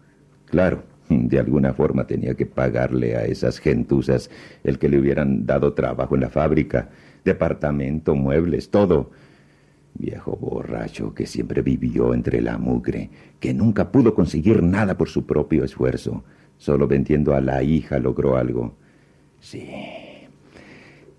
Claro, 0.45 0.83
de 1.09 1.39
alguna 1.39 1.73
forma 1.73 2.07
tenía 2.07 2.33
que 2.33 2.47
pagarle 2.47 3.15
a 3.15 3.25
esas 3.25 3.59
gentuzas 3.59 4.31
el 4.63 4.79
que 4.79 4.89
le 4.89 4.99
hubieran 4.99 5.45
dado 5.45 5.73
trabajo 5.73 6.15
en 6.15 6.21
la 6.21 6.29
fábrica. 6.29 6.89
departamento, 7.23 8.15
muebles, 8.15 8.71
todo. 8.71 9.11
Viejo 9.93 10.35
borracho 10.35 11.13
que 11.13 11.27
siempre 11.27 11.61
vivió 11.61 12.15
entre 12.15 12.41
la 12.41 12.57
mugre, 12.57 13.11
que 13.39 13.53
nunca 13.53 13.91
pudo 13.91 14.15
conseguir 14.15 14.63
nada 14.63 14.97
por 14.97 15.07
su 15.07 15.27
propio 15.27 15.63
esfuerzo. 15.63 16.23
Solo 16.57 16.87
vendiendo 16.87 17.35
a 17.35 17.41
la 17.41 17.61
hija 17.61 17.99
logró 17.99 18.37
algo. 18.37 18.75
Sí, 19.39 19.69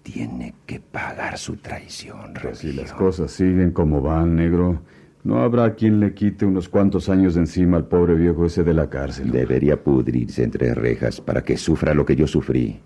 tiene 0.02 0.54
que 0.66 0.80
pagar 0.80 1.38
su 1.38 1.56
traición, 1.56 2.34
Pues 2.42 2.58
si 2.58 2.72
las 2.72 2.92
cosas 2.92 3.30
siguen 3.30 3.70
como 3.70 4.00
van, 4.00 4.34
negro, 4.34 4.82
no 5.24 5.40
habrá 5.40 5.74
quien 5.74 6.00
le 6.00 6.14
quite 6.14 6.44
unos 6.44 6.68
cuantos 6.68 7.08
años 7.08 7.34
de 7.34 7.40
encima 7.40 7.76
al 7.76 7.86
pobre 7.86 8.14
viejo 8.14 8.46
ese 8.46 8.64
de 8.64 8.74
la 8.74 8.90
cárcel. 8.90 9.30
Debería 9.30 9.82
pudrirse 9.82 10.42
entre 10.42 10.74
rejas 10.74 11.20
para 11.20 11.42
que 11.42 11.56
sufra 11.56 11.94
lo 11.94 12.04
que 12.04 12.16
yo 12.16 12.26
sufrí. 12.26 12.80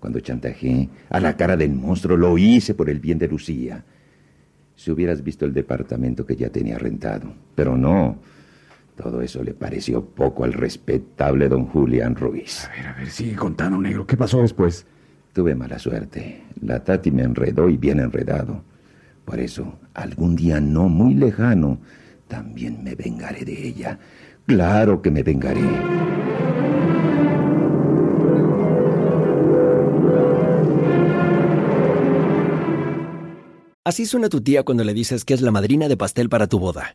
Cuando 0.00 0.18
chantajeé 0.18 0.88
a 1.08 1.20
la 1.20 1.36
cara 1.36 1.56
del 1.56 1.74
monstruo, 1.74 2.16
lo 2.16 2.36
hice 2.38 2.74
por 2.74 2.90
el 2.90 2.98
bien 2.98 3.18
de 3.18 3.28
Lucía. 3.28 3.84
Si 4.74 4.90
hubieras 4.90 5.22
visto 5.22 5.44
el 5.44 5.54
departamento 5.54 6.26
que 6.26 6.34
ya 6.34 6.50
tenía 6.50 6.76
rentado. 6.76 7.32
Pero 7.54 7.76
no. 7.76 8.18
Todo 8.96 9.22
eso 9.22 9.44
le 9.44 9.54
pareció 9.54 10.04
poco 10.04 10.44
al 10.44 10.54
respetable 10.54 11.48
don 11.48 11.66
Julián 11.66 12.16
Ruiz. 12.16 12.66
A 12.66 12.76
ver, 12.76 12.86
a 12.86 12.94
ver, 12.94 13.10
sigue 13.10 13.36
contando, 13.36 13.80
negro. 13.80 14.06
¿Qué 14.06 14.16
pasó 14.16 14.42
después? 14.42 14.86
Tuve 15.32 15.54
mala 15.54 15.78
suerte. 15.78 16.42
La 16.62 16.82
Tati 16.82 17.10
me 17.10 17.22
enredó 17.22 17.68
y 17.68 17.76
bien 17.76 18.00
enredado. 18.00 18.64
Por 19.26 19.40
eso, 19.40 19.76
algún 19.92 20.36
día 20.36 20.60
no 20.60 20.88
muy 20.88 21.12
lejano, 21.12 21.80
también 22.28 22.84
me 22.84 22.94
vengaré 22.94 23.44
de 23.44 23.66
ella. 23.66 23.98
Claro 24.46 25.02
que 25.02 25.10
me 25.10 25.24
vengaré. 25.24 25.60
Así 33.84 34.06
suena 34.06 34.28
tu 34.28 34.40
tía 34.40 34.62
cuando 34.62 34.84
le 34.84 34.94
dices 34.94 35.24
que 35.24 35.34
es 35.34 35.40
la 35.40 35.50
madrina 35.50 35.88
de 35.88 35.96
pastel 35.96 36.28
para 36.28 36.46
tu 36.46 36.60
boda. 36.60 36.94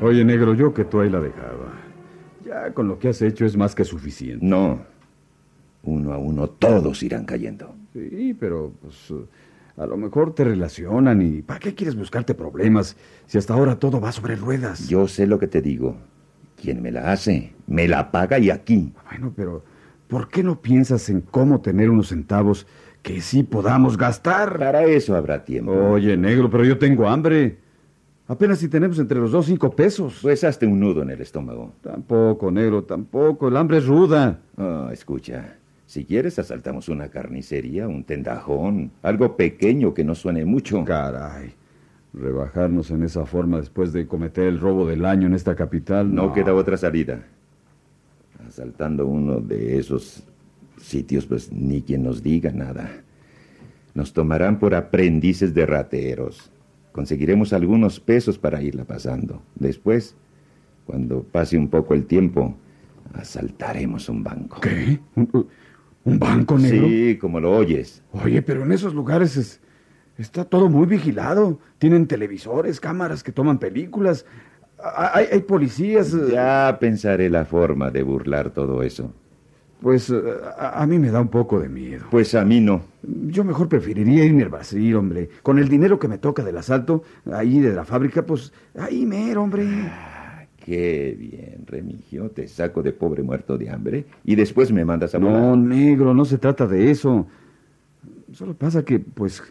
Oye, 0.00 0.24
negro, 0.24 0.54
yo 0.54 0.72
que 0.72 0.84
tú 0.84 1.00
ahí 1.00 1.10
la 1.10 1.20
dejaba. 1.20 1.72
Ya 2.44 2.72
con 2.72 2.86
lo 2.86 2.98
que 2.98 3.08
has 3.08 3.20
hecho 3.20 3.44
es 3.44 3.56
más 3.56 3.74
que 3.74 3.84
suficiente. 3.84 4.44
No. 4.44 4.80
Uno 5.82 6.12
a 6.12 6.18
uno 6.18 6.48
todos 6.48 7.02
irán 7.02 7.24
cayendo. 7.24 7.74
Sí, 7.92 8.36
pero 8.38 8.72
pues 8.80 9.12
a 9.76 9.86
lo 9.86 9.96
mejor 9.96 10.34
te 10.34 10.44
relacionan 10.44 11.22
y 11.22 11.42
¿para 11.42 11.58
qué 11.58 11.74
quieres 11.74 11.96
buscarte 11.96 12.34
problemas 12.34 12.96
si 13.26 13.38
hasta 13.38 13.54
ahora 13.54 13.78
todo 13.78 14.00
va 14.00 14.12
sobre 14.12 14.36
ruedas? 14.36 14.88
Yo 14.88 15.08
sé 15.08 15.26
lo 15.26 15.38
que 15.38 15.48
te 15.48 15.62
digo. 15.62 15.96
Quien 16.60 16.82
me 16.82 16.90
la 16.90 17.12
hace, 17.12 17.54
me 17.66 17.88
la 17.88 18.10
paga 18.10 18.38
y 18.38 18.50
aquí. 18.50 18.92
Bueno, 19.10 19.32
pero 19.34 19.64
¿por 20.06 20.28
qué 20.28 20.42
no 20.42 20.60
piensas 20.60 21.08
en 21.08 21.20
cómo 21.22 21.60
tener 21.60 21.90
unos 21.90 22.08
centavos 22.08 22.66
que 23.02 23.20
sí 23.20 23.42
podamos 23.42 23.96
gastar? 23.96 24.58
Para 24.58 24.84
eso 24.84 25.16
habrá 25.16 25.44
tiempo. 25.44 25.72
Oye, 25.72 26.16
negro, 26.16 26.50
pero 26.50 26.64
yo 26.64 26.78
tengo 26.78 27.08
hambre. 27.08 27.58
Apenas 28.28 28.58
si 28.58 28.68
tenemos 28.68 28.98
entre 28.98 29.18
los 29.18 29.32
dos 29.32 29.46
cinco 29.46 29.70
pesos. 29.70 30.18
Pues 30.20 30.44
hazte 30.44 30.66
un 30.66 30.78
nudo 30.78 31.00
en 31.00 31.08
el 31.08 31.20
estómago. 31.22 31.72
Tampoco, 31.80 32.50
negro, 32.50 32.84
tampoco. 32.84 33.48
El 33.48 33.56
hambre 33.56 33.78
es 33.78 33.86
ruda. 33.86 34.38
Ah, 34.58 34.90
escucha. 34.92 35.56
Si 35.86 36.04
quieres, 36.04 36.38
asaltamos 36.38 36.90
una 36.90 37.08
carnicería, 37.08 37.88
un 37.88 38.04
tendajón, 38.04 38.90
algo 39.02 39.34
pequeño 39.34 39.94
que 39.94 40.04
no 40.04 40.14
suene 40.14 40.44
mucho. 40.44 40.84
Caray. 40.84 41.54
Rebajarnos 42.12 42.90
en 42.90 43.02
esa 43.02 43.24
forma 43.24 43.56
después 43.56 43.94
de 43.94 44.06
cometer 44.06 44.46
el 44.46 44.60
robo 44.60 44.86
del 44.86 45.06
año 45.06 45.26
en 45.26 45.32
esta 45.32 45.56
capital. 45.56 46.14
No 46.14 46.34
queda 46.34 46.52
otra 46.52 46.76
salida. 46.76 47.24
Asaltando 48.46 49.06
uno 49.06 49.40
de 49.40 49.78
esos 49.78 50.22
sitios, 50.78 51.24
pues 51.24 51.50
ni 51.50 51.80
quien 51.80 52.02
nos 52.02 52.22
diga 52.22 52.50
nada. 52.50 52.90
Nos 53.94 54.12
tomarán 54.12 54.58
por 54.58 54.74
aprendices 54.74 55.54
de 55.54 55.64
rateros. 55.64 56.50
Conseguiremos 56.98 57.52
algunos 57.52 58.00
pesos 58.00 58.38
para 58.38 58.60
irla 58.60 58.82
pasando. 58.84 59.40
Después, 59.54 60.16
cuando 60.84 61.22
pase 61.22 61.56
un 61.56 61.68
poco 61.68 61.94
el 61.94 62.06
tiempo, 62.06 62.56
asaltaremos 63.14 64.08
un 64.08 64.24
banco. 64.24 64.60
¿Qué? 64.60 64.98
¿Un, 65.14 65.46
un 66.02 66.18
banco 66.18 66.58
negro? 66.58 66.88
Sí, 66.88 67.16
como 67.20 67.38
lo 67.38 67.52
oyes. 67.56 68.02
Oye, 68.10 68.42
pero 68.42 68.64
en 68.64 68.72
esos 68.72 68.94
lugares 68.94 69.36
es- 69.36 69.60
está 70.16 70.44
todo 70.44 70.68
muy 70.68 70.86
vigilado. 70.88 71.60
Tienen 71.78 72.08
televisores, 72.08 72.80
cámaras 72.80 73.22
que 73.22 73.30
toman 73.30 73.60
películas. 73.60 74.26
Hay 75.12 75.38
policías. 75.42 76.12
eh, 76.12 76.30
Ya 76.32 76.78
pensaré 76.80 77.30
la 77.30 77.44
forma 77.44 77.92
de 77.92 78.02
burlar 78.02 78.50
todo 78.50 78.82
eso. 78.82 79.14
Pues 79.80 80.10
eh, 80.10 80.20
a, 80.58 80.82
a 80.82 80.86
mí 80.86 80.98
me 80.98 81.10
da 81.10 81.20
un 81.20 81.28
poco 81.28 81.60
de 81.60 81.68
miedo. 81.68 82.06
Pues 82.10 82.34
a 82.34 82.44
mí 82.44 82.60
no. 82.60 82.82
Yo 83.02 83.44
mejor 83.44 83.68
preferiría 83.68 84.24
irme 84.24 84.42
al 84.42 84.48
Brasil, 84.48 84.94
hombre. 84.96 85.28
Con 85.42 85.58
el 85.58 85.68
dinero 85.68 85.98
que 85.98 86.08
me 86.08 86.18
toca 86.18 86.42
del 86.42 86.56
asalto, 86.58 87.04
ahí 87.32 87.60
de 87.60 87.72
la 87.72 87.84
fábrica, 87.84 88.26
pues 88.26 88.52
ahí 88.76 89.06
mero, 89.06 89.42
hombre. 89.44 89.66
Qué 90.64 91.16
bien, 91.18 91.64
Remigio. 91.66 92.28
Te 92.30 92.46
saco 92.48 92.82
de 92.82 92.92
pobre 92.92 93.22
muerto 93.22 93.56
de 93.56 93.70
hambre 93.70 94.04
y 94.24 94.34
después 94.34 94.72
me 94.72 94.84
mandas 94.84 95.14
a 95.14 95.18
No, 95.18 95.30
volar. 95.30 95.56
negro, 95.58 96.12
no 96.12 96.24
se 96.24 96.38
trata 96.38 96.66
de 96.66 96.90
eso. 96.90 97.26
Solo 98.32 98.54
pasa 98.54 98.84
que, 98.84 98.98
pues, 98.98 99.42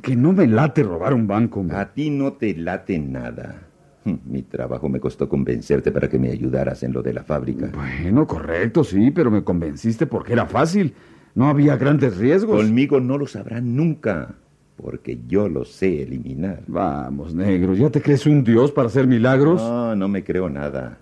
que 0.00 0.16
no 0.16 0.32
me 0.32 0.46
late 0.46 0.82
robar 0.84 1.12
un 1.12 1.26
banco, 1.26 1.60
hombre. 1.60 1.76
A 1.76 1.92
ti 1.92 2.08
no 2.08 2.34
te 2.34 2.54
late 2.54 2.98
nada. 2.98 3.65
Hm, 4.06 4.18
Mi 4.24 4.42
trabajo 4.42 4.88
me 4.88 5.00
costó 5.00 5.28
convencerte 5.28 5.90
para 5.90 6.08
que 6.08 6.18
me 6.18 6.30
ayudaras 6.30 6.82
en 6.84 6.92
lo 6.92 7.02
de 7.02 7.12
la 7.12 7.24
fábrica. 7.24 7.70
Bueno, 7.74 8.26
correcto, 8.26 8.84
sí, 8.84 9.10
pero 9.10 9.30
me 9.30 9.42
convenciste 9.42 10.06
porque 10.06 10.32
era 10.32 10.46
fácil. 10.46 10.94
No 11.34 11.48
había 11.48 11.76
grandes 11.76 12.16
riesgos. 12.16 12.56
Conmigo 12.64 13.00
no 13.00 13.18
lo 13.18 13.26
sabrán 13.26 13.74
nunca, 13.76 14.36
porque 14.76 15.18
yo 15.26 15.48
lo 15.48 15.64
sé 15.64 16.02
eliminar. 16.04 16.62
Vamos, 16.68 17.34
negro, 17.34 17.74
¿ya 17.74 17.90
te 17.90 18.00
crees 18.00 18.26
un 18.26 18.44
dios 18.44 18.70
para 18.70 18.86
hacer 18.88 19.06
milagros? 19.06 19.60
No, 19.60 19.96
no 19.96 20.08
me 20.08 20.22
creo 20.22 20.48
nada. 20.48 20.98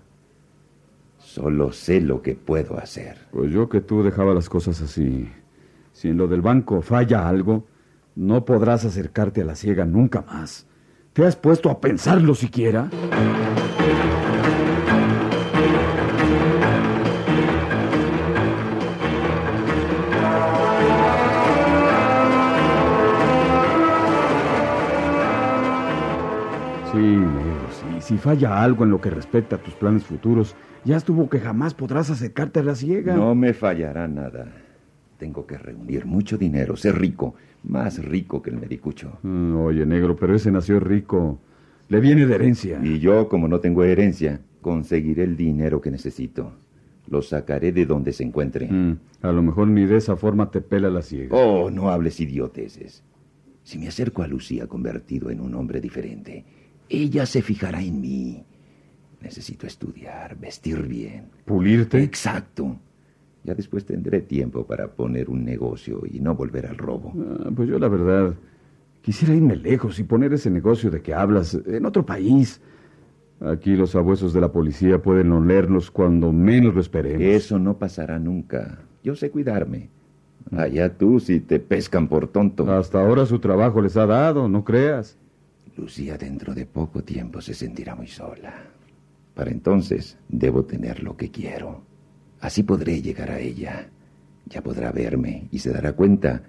Solo 1.19 1.71
sé 1.71 2.01
lo 2.01 2.21
que 2.21 2.33
puedo 2.35 2.77
hacer. 2.79 3.17
Pues 3.31 3.51
yo 3.51 3.69
que 3.69 3.81
tú 3.81 4.01
dejaba 4.03 4.33
las 4.33 4.49
cosas 4.49 4.81
así. 4.81 5.29
Si 5.93 6.09
en 6.09 6.17
lo 6.17 6.27
del 6.27 6.41
banco 6.41 6.81
falla 6.81 7.27
algo, 7.27 7.67
no 8.15 8.45
podrás 8.45 8.83
acercarte 8.83 9.41
a 9.41 9.45
la 9.45 9.55
ciega 9.55 9.85
nunca 9.85 10.21
más. 10.21 10.65
¿Te 11.15 11.25
has 11.25 11.37
puesto 11.37 11.69
a 11.69 11.79
pensarlo 11.79 12.35
siquiera? 12.35 12.89
Sí, 26.91 26.97
negro, 26.97 27.69
sí. 27.71 28.01
Si 28.01 28.17
falla 28.17 28.61
algo 28.61 28.83
en 28.83 28.89
lo 28.89 28.99
que 28.99 29.09
respecta 29.09 29.55
a 29.55 29.59
tus 29.59 29.73
planes 29.75 30.03
futuros, 30.03 30.53
ya 30.83 30.97
estuvo 30.97 31.29
que 31.29 31.39
jamás 31.39 31.73
podrás 31.73 32.09
acercarte 32.09 32.59
a 32.59 32.63
la 32.63 32.75
ciega. 32.75 33.15
No 33.15 33.33
me 33.35 33.53
fallará 33.53 34.09
nada. 34.09 34.64
Tengo 35.17 35.45
que 35.45 35.57
reunir 35.57 36.05
mucho 36.05 36.37
dinero, 36.37 36.75
ser 36.75 36.97
rico, 36.99 37.35
más 37.63 38.03
rico 38.03 38.41
que 38.41 38.49
el 38.49 38.57
medicucho. 38.57 39.19
Mm, 39.23 39.55
Oye, 39.57 39.85
negro, 39.85 40.15
pero 40.15 40.35
ese 40.35 40.51
nació 40.51 40.79
rico. 40.79 41.39
Le 41.87 41.99
viene 41.99 42.25
de 42.25 42.35
herencia. 42.35 42.79
Y 42.83 42.99
yo, 42.99 43.29
como 43.29 43.47
no 43.47 43.59
tengo 43.59 43.83
herencia, 43.83 44.41
conseguiré 44.61 45.23
el 45.23 45.37
dinero 45.37 45.79
que 45.79 45.91
necesito. 45.91 46.53
Lo 47.07 47.21
sacaré 47.21 47.71
de 47.71 47.85
donde 47.85 48.11
se 48.11 48.23
encuentre. 48.23 48.67
Mm, 48.69 48.97
a 49.21 49.31
lo 49.31 49.43
mejor 49.43 49.67
ni 49.67 49.85
de 49.85 49.97
esa 49.97 50.17
forma 50.17 50.49
te 50.51 50.61
pela 50.61 50.89
la 50.89 51.01
ciega. 51.01 51.35
Oh, 51.35 51.69
no 51.69 51.89
hables 51.89 52.19
idioteces. 52.19 53.03
Si 53.63 53.77
me 53.77 53.87
acerco 53.87 54.21
a 54.21 54.27
Lucía 54.27 54.67
convertido 54.67 55.29
en 55.29 55.39
un 55.39 55.55
hombre 55.55 55.79
diferente, 55.81 56.43
ella 56.89 57.25
se 57.25 57.41
fijará 57.41 57.81
en 57.81 58.01
mí. 58.01 58.43
Necesito 59.21 59.65
estudiar, 59.65 60.37
vestir 60.37 60.83
bien. 60.87 61.29
¿Pulirte? 61.45 62.01
Exacto. 62.03 62.79
Ya 63.45 63.53
después 63.53 63.85
tendré 63.85 64.21
tiempo 64.21 64.65
para 64.65 64.87
poner 64.87 65.29
un 65.29 65.45
negocio 65.45 66.01
y 66.11 66.19
no 66.19 66.33
volver 66.33 66.65
al 66.65 66.77
robo. 66.77 67.13
Ah, 67.15 67.51
pues 67.55 67.69
yo 67.69 67.77
la 67.77 67.87
verdad 67.87 68.33
quisiera 69.01 69.35
irme 69.35 69.55
lejos 69.55 69.99
y 69.99 70.03
poner 70.03 70.33
ese 70.33 70.49
negocio 70.49 70.89
de 70.89 71.01
que 71.01 71.13
hablas 71.13 71.53
en 71.67 71.85
otro 71.85 72.03
país. 72.03 72.59
Aquí 73.39 73.75
los 73.75 73.95
abuesos 73.95 74.33
de 74.33 74.41
la 74.41 74.51
policía 74.51 74.99
pueden 75.01 75.31
olernos 75.31 75.91
cuando 75.91 76.31
menos 76.31 76.73
lo 76.73 76.81
esperemos. 76.81 77.21
Eso 77.21 77.59
no 77.59 77.77
pasará 77.77 78.17
nunca. 78.17 78.79
Yo 79.03 79.15
sé 79.15 79.29
cuidarme. 79.29 79.89
Allá 80.51 80.97
tú 80.97 81.19
si 81.19 81.39
te 81.39 81.59
pescan 81.59 82.07
por 82.07 82.27
tonto. 82.27 82.71
Hasta 82.71 83.01
ahora 83.01 83.27
su 83.27 83.37
trabajo 83.37 83.79
les 83.79 83.95
ha 83.97 84.07
dado, 84.07 84.49
no 84.49 84.63
creas. 84.63 85.17
Lucía 85.77 86.17
dentro 86.17 86.55
de 86.55 86.65
poco 86.65 87.03
tiempo 87.03 87.41
se 87.41 87.53
sentirá 87.53 87.93
muy 87.93 88.07
sola. 88.07 88.53
Para 89.35 89.51
entonces 89.51 90.17
debo 90.29 90.63
tener 90.63 91.03
lo 91.03 91.15
que 91.15 91.29
quiero. 91.29 91.83
Así 92.39 92.63
podré 92.63 93.01
llegar 93.01 93.31
a 93.31 93.39
ella. 93.39 93.89
Ya 94.47 94.61
podrá 94.61 94.91
verme 94.91 95.47
y 95.51 95.59
se 95.59 95.71
dará 95.71 95.93
cuenta 95.93 96.43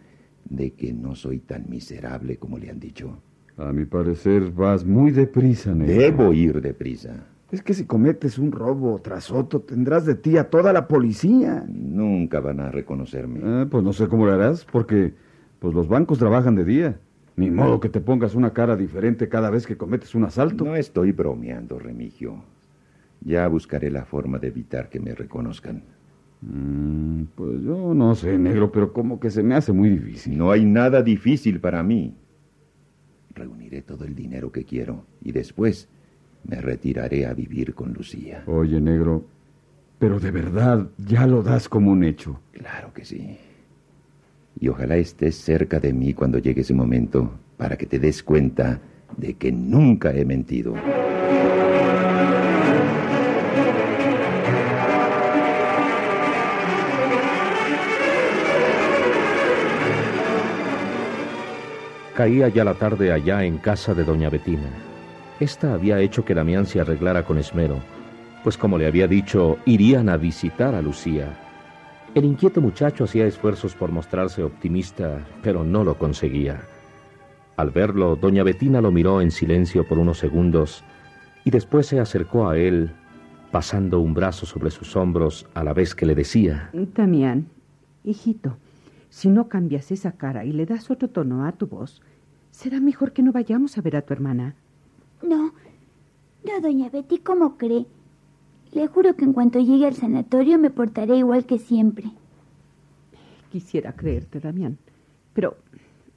de 0.44 0.72
que 0.72 0.92
no 0.92 1.14
soy 1.14 1.38
tan 1.38 1.64
miserable 1.68 2.36
como 2.36 2.58
le 2.58 2.70
han 2.70 2.78
dicho. 2.78 3.18
A 3.56 3.72
mi 3.72 3.86
parecer 3.86 4.50
vas 4.50 4.84
muy 4.84 5.10
deprisa, 5.12 5.74
negro. 5.74 5.94
Debo 5.94 6.32
ir 6.32 6.60
deprisa. 6.60 7.26
Es 7.50 7.62
que 7.62 7.74
si 7.74 7.84
cometes 7.84 8.38
un 8.38 8.52
robo 8.52 9.00
tras 9.00 9.30
otro, 9.30 9.60
tendrás 9.60 10.04
de 10.04 10.16
ti 10.16 10.36
a 10.36 10.50
toda 10.50 10.72
la 10.72 10.88
policía. 10.88 11.64
Nunca 11.68 12.40
van 12.40 12.60
a 12.60 12.70
reconocerme. 12.70 13.40
Ah, 13.42 13.66
pues 13.70 13.82
no 13.84 13.92
sé 13.92 14.08
cómo 14.08 14.26
lo 14.26 14.32
harás, 14.32 14.64
porque 14.64 15.14
pues 15.58 15.72
los 15.72 15.88
bancos 15.88 16.18
trabajan 16.18 16.56
de 16.56 16.64
día. 16.64 17.00
Ni 17.36 17.50
modo 17.50 17.80
que 17.80 17.88
te 17.88 18.00
pongas 18.00 18.34
una 18.34 18.52
cara 18.52 18.76
diferente 18.76 19.28
cada 19.28 19.50
vez 19.50 19.66
que 19.66 19.76
cometes 19.76 20.14
un 20.14 20.24
asalto. 20.24 20.64
No 20.64 20.74
estoy 20.74 21.12
bromeando, 21.12 21.78
Remigio. 21.78 22.42
Ya 23.20 23.46
buscaré 23.48 23.90
la 23.90 24.04
forma 24.04 24.38
de 24.38 24.48
evitar 24.48 24.88
que 24.88 25.00
me 25.00 25.14
reconozcan. 25.14 25.82
Mm, 26.42 27.24
pues 27.34 27.62
yo 27.62 27.94
no 27.94 28.14
sé, 28.14 28.38
negro, 28.38 28.70
pero 28.70 28.92
como 28.92 29.18
que 29.18 29.30
se 29.30 29.42
me 29.42 29.54
hace 29.54 29.72
muy 29.72 29.88
difícil. 29.88 30.36
No 30.36 30.50
hay 30.50 30.64
nada 30.64 31.02
difícil 31.02 31.60
para 31.60 31.82
mí. 31.82 32.14
Reuniré 33.34 33.82
todo 33.82 34.04
el 34.04 34.14
dinero 34.14 34.52
que 34.52 34.64
quiero 34.64 35.04
y 35.22 35.32
después 35.32 35.88
me 36.44 36.60
retiraré 36.60 37.26
a 37.26 37.34
vivir 37.34 37.74
con 37.74 37.92
Lucía. 37.92 38.44
Oye, 38.46 38.80
negro, 38.80 39.24
pero 39.98 40.20
de 40.20 40.30
verdad 40.30 40.88
ya 40.98 41.26
lo 41.26 41.42
das 41.42 41.68
como 41.68 41.90
un 41.90 42.04
hecho. 42.04 42.40
Claro 42.52 42.92
que 42.92 43.04
sí. 43.04 43.38
Y 44.58 44.68
ojalá 44.68 44.96
estés 44.96 45.36
cerca 45.36 45.80
de 45.80 45.92
mí 45.92 46.14
cuando 46.14 46.38
llegue 46.38 46.62
ese 46.62 46.74
momento 46.74 47.30
para 47.56 47.76
que 47.76 47.86
te 47.86 47.98
des 47.98 48.22
cuenta 48.22 48.80
de 49.16 49.34
que 49.34 49.52
nunca 49.52 50.14
he 50.14 50.24
mentido. 50.24 50.74
Caía 62.16 62.48
ya 62.48 62.64
la 62.64 62.72
tarde 62.72 63.12
allá 63.12 63.44
en 63.44 63.58
casa 63.58 63.92
de 63.92 64.02
doña 64.02 64.30
Betina. 64.30 64.70
Esta 65.38 65.74
había 65.74 66.00
hecho 66.00 66.24
que 66.24 66.32
Damián 66.32 66.64
se 66.64 66.80
arreglara 66.80 67.26
con 67.26 67.36
esmero, 67.36 67.76
pues 68.42 68.56
como 68.56 68.78
le 68.78 68.86
había 68.86 69.06
dicho, 69.06 69.58
irían 69.66 70.08
a 70.08 70.16
visitar 70.16 70.74
a 70.74 70.80
Lucía. 70.80 71.36
El 72.14 72.24
inquieto 72.24 72.62
muchacho 72.62 73.04
hacía 73.04 73.26
esfuerzos 73.26 73.74
por 73.74 73.92
mostrarse 73.92 74.42
optimista, 74.42 75.26
pero 75.42 75.62
no 75.62 75.84
lo 75.84 75.98
conseguía. 75.98 76.62
Al 77.58 77.70
verlo, 77.70 78.16
doña 78.16 78.44
Betina 78.44 78.80
lo 78.80 78.90
miró 78.90 79.20
en 79.20 79.30
silencio 79.30 79.86
por 79.86 79.98
unos 79.98 80.16
segundos 80.16 80.84
y 81.44 81.50
después 81.50 81.86
se 81.86 82.00
acercó 82.00 82.48
a 82.48 82.56
él, 82.56 82.92
pasando 83.50 84.00
un 84.00 84.14
brazo 84.14 84.46
sobre 84.46 84.70
sus 84.70 84.96
hombros 84.96 85.46
a 85.52 85.62
la 85.62 85.74
vez 85.74 85.94
que 85.94 86.06
le 86.06 86.14
decía... 86.14 86.70
Damián, 86.72 87.48
hijito, 88.04 88.56
si 89.16 89.30
no 89.30 89.48
cambias 89.48 89.90
esa 89.92 90.12
cara 90.12 90.44
y 90.44 90.52
le 90.52 90.66
das 90.66 90.90
otro 90.90 91.08
tono 91.08 91.46
a 91.46 91.52
tu 91.52 91.66
voz, 91.66 92.02
será 92.50 92.80
mejor 92.80 93.12
que 93.14 93.22
no 93.22 93.32
vayamos 93.32 93.78
a 93.78 93.80
ver 93.80 93.96
a 93.96 94.02
tu 94.02 94.12
hermana. 94.12 94.54
No, 95.22 95.54
no, 96.44 96.60
doña 96.60 96.90
Betty, 96.90 97.20
¿cómo 97.20 97.56
cree? 97.56 97.86
Le 98.72 98.86
juro 98.88 99.16
que 99.16 99.24
en 99.24 99.32
cuanto 99.32 99.58
llegue 99.58 99.86
al 99.86 99.94
sanatorio 99.94 100.58
me 100.58 100.68
portaré 100.68 101.16
igual 101.16 101.46
que 101.46 101.58
siempre. 101.58 102.10
Quisiera 103.50 103.94
creerte, 103.94 104.38
Damián, 104.38 104.76
pero 105.32 105.56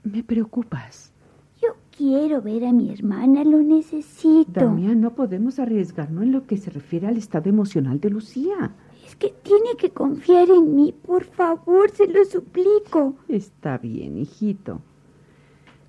me 0.04 0.22
preocupas. 0.22 1.14
Yo 1.62 1.70
quiero 1.96 2.42
ver 2.42 2.66
a 2.66 2.74
mi 2.74 2.92
hermana, 2.92 3.46
lo 3.46 3.62
necesito. 3.62 4.60
Damián, 4.60 5.00
no 5.00 5.12
podemos 5.16 5.58
arriesgarnos 5.60 6.24
en 6.24 6.34
lo 6.34 6.46
que 6.46 6.58
se 6.58 6.70
refiere 6.70 7.08
al 7.08 7.16
estado 7.16 7.50
emocional 7.50 8.02
de 8.02 8.10
Lucía. 8.10 8.74
Que 9.20 9.34
tiene 9.44 9.76
que 9.78 9.92
confiar 9.92 10.50
en 10.50 10.76
mí, 10.76 10.94
por 11.06 11.26
favor, 11.26 11.92
se 11.92 12.08
lo 12.08 12.24
suplico. 12.26 13.16
Está 13.28 13.78
bien, 13.78 14.18
hijito. 14.18 14.82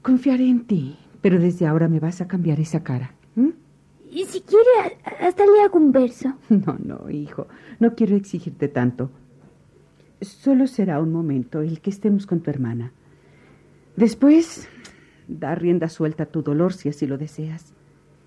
Confiaré 0.02 0.48
en 0.48 0.66
ti, 0.66 0.98
pero 1.20 1.38
desde 1.38 1.66
ahora 1.66 1.88
me 1.88 2.00
vas 2.00 2.20
a 2.20 2.28
cambiar 2.28 2.60
esa 2.60 2.82
cara. 2.82 3.14
Y 4.10 4.24
si 4.24 4.40
quiere, 4.40 4.98
hasta 5.20 5.46
le 5.46 5.62
hago 5.62 5.78
un 5.78 5.92
verso. 5.92 6.34
No, 6.48 6.76
no, 6.84 7.08
hijo, 7.10 7.46
no 7.78 7.94
quiero 7.94 8.16
exigirte 8.16 8.68
tanto. 8.68 9.10
Solo 10.20 10.66
será 10.66 11.00
un 11.00 11.12
momento 11.12 11.62
el 11.62 11.80
que 11.80 11.90
estemos 11.90 12.26
con 12.26 12.40
tu 12.40 12.50
hermana. 12.50 12.92
Después, 13.96 14.68
da 15.28 15.54
rienda 15.54 15.88
suelta 15.88 16.24
a 16.24 16.26
tu 16.26 16.42
dolor 16.42 16.72
si 16.72 16.88
así 16.88 17.06
lo 17.06 17.18
deseas. 17.18 17.72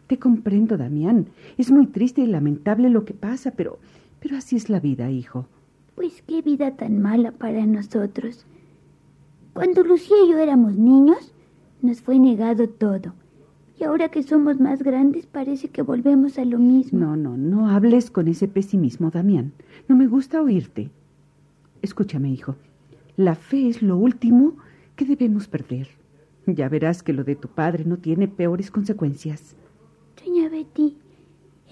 Te 0.08 0.18
comprendo, 0.18 0.78
Damián. 0.78 1.28
Es 1.58 1.70
muy 1.70 1.88
triste 1.88 2.22
y 2.22 2.28
lamentable 2.28 2.90
lo 2.90 3.04
que 3.04 3.14
pasa, 3.14 3.52
pero, 3.52 3.80
pero 4.24 4.38
así 4.38 4.56
es 4.56 4.70
la 4.70 4.80
vida, 4.80 5.12
hijo. 5.12 5.48
Pues 5.96 6.24
qué 6.26 6.42
vida 6.42 6.78
tan 6.78 7.02
mala 7.02 7.34
para 7.34 7.66
nosotros. 7.66 8.46
Cuando 9.52 9.84
Lucía 9.84 10.16
y 10.26 10.32
yo 10.32 10.38
éramos 10.38 10.78
niños, 10.78 11.34
nos 11.82 12.02
fue 12.02 12.18
negado 12.20 12.70
todo. 12.70 13.14
Y 13.78 13.84
ahora 13.84 14.08
que 14.08 14.24
somos 14.24 14.62
más 14.62 14.82
grandes 14.82 15.26
parece 15.26 15.68
que 15.68 15.82
volvemos 15.82 16.40
a 16.40 16.46
lo 16.46 16.58
mismo. 16.58 17.00
No, 17.00 17.18
no, 17.18 17.36
no 17.36 17.70
hables 17.70 18.10
con 18.10 18.30
ese 18.30 18.48
pesimismo, 18.48 19.12
Damián. 19.12 19.52
No 19.90 19.98
me 19.98 20.08
gusta 20.08 20.42
oírte. 20.42 20.90
Escúchame, 21.82 22.30
hijo. 22.30 22.56
La 23.18 23.36
fe 23.36 23.68
es 23.68 23.82
lo 23.82 23.98
último 23.98 24.56
que 24.96 25.04
debemos 25.04 25.50
perder. 25.50 25.90
Ya 26.48 26.70
verás 26.70 27.04
que 27.04 27.12
lo 27.12 27.26
de 27.26 27.36
tu 27.36 27.50
padre 27.50 27.84
no 27.84 27.98
tiene 27.98 28.30
peores 28.30 28.72
consecuencias. 28.72 29.58
Doña 30.24 30.48
Betty, 30.48 30.96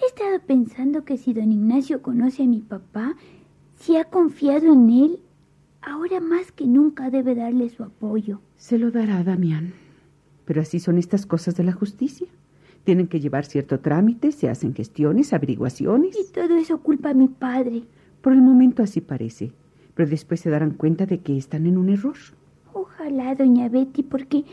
he 0.02 0.08
estado 0.08 0.40
pensando 0.46 1.04
que 1.06 1.18
si 1.18 1.34
don 1.34 1.52
Ignacio 1.52 2.02
conoce 2.02 2.44
a 2.44 2.48
mi 2.48 2.60
papá, 2.60 3.16
si 3.80 3.98
ha 3.98 4.06
confiado 4.06 4.74
en 4.74 4.90
él, 4.90 5.20
ahora 5.82 6.20
más 6.20 6.52
que 6.52 6.66
nunca 6.66 7.10
debe 7.10 7.36
darle 7.36 7.70
su 7.70 7.84
apoyo. 7.84 8.40
Se 8.58 8.78
lo 8.78 8.92
dará, 8.92 9.24
Damián. 9.24 9.74
Pero 10.46 10.62
así 10.62 10.80
son 10.80 10.98
estas 10.98 11.26
cosas 11.26 11.56
de 11.56 11.64
la 11.64 11.72
justicia. 11.72 12.28
Tienen 12.84 13.08
que 13.08 13.20
llevar 13.20 13.46
cierto 13.46 13.80
trámite, 13.80 14.32
se 14.32 14.50
hacen 14.50 14.74
gestiones, 14.74 15.34
averiguaciones. 15.34 16.18
Y 16.20 16.32
todo 16.32 16.56
eso 16.58 16.80
culpa 16.80 17.12
a 17.12 17.14
mi 17.14 17.28
padre. 17.28 17.84
Por 18.22 18.34
el 18.34 18.42
momento 18.42 18.84
así 18.84 19.02
parece, 19.02 19.52
pero 19.94 20.10
después 20.10 20.40
se 20.40 20.50
darán 20.50 20.72
cuenta 20.72 21.06
de 21.06 21.20
que 21.20 21.38
están 21.38 21.66
en 21.66 21.78
un 21.78 21.90
error. 21.90 22.16
Ojalá, 22.74 23.36
doña 23.36 23.70
Betty, 23.70 24.04
porque 24.04 24.46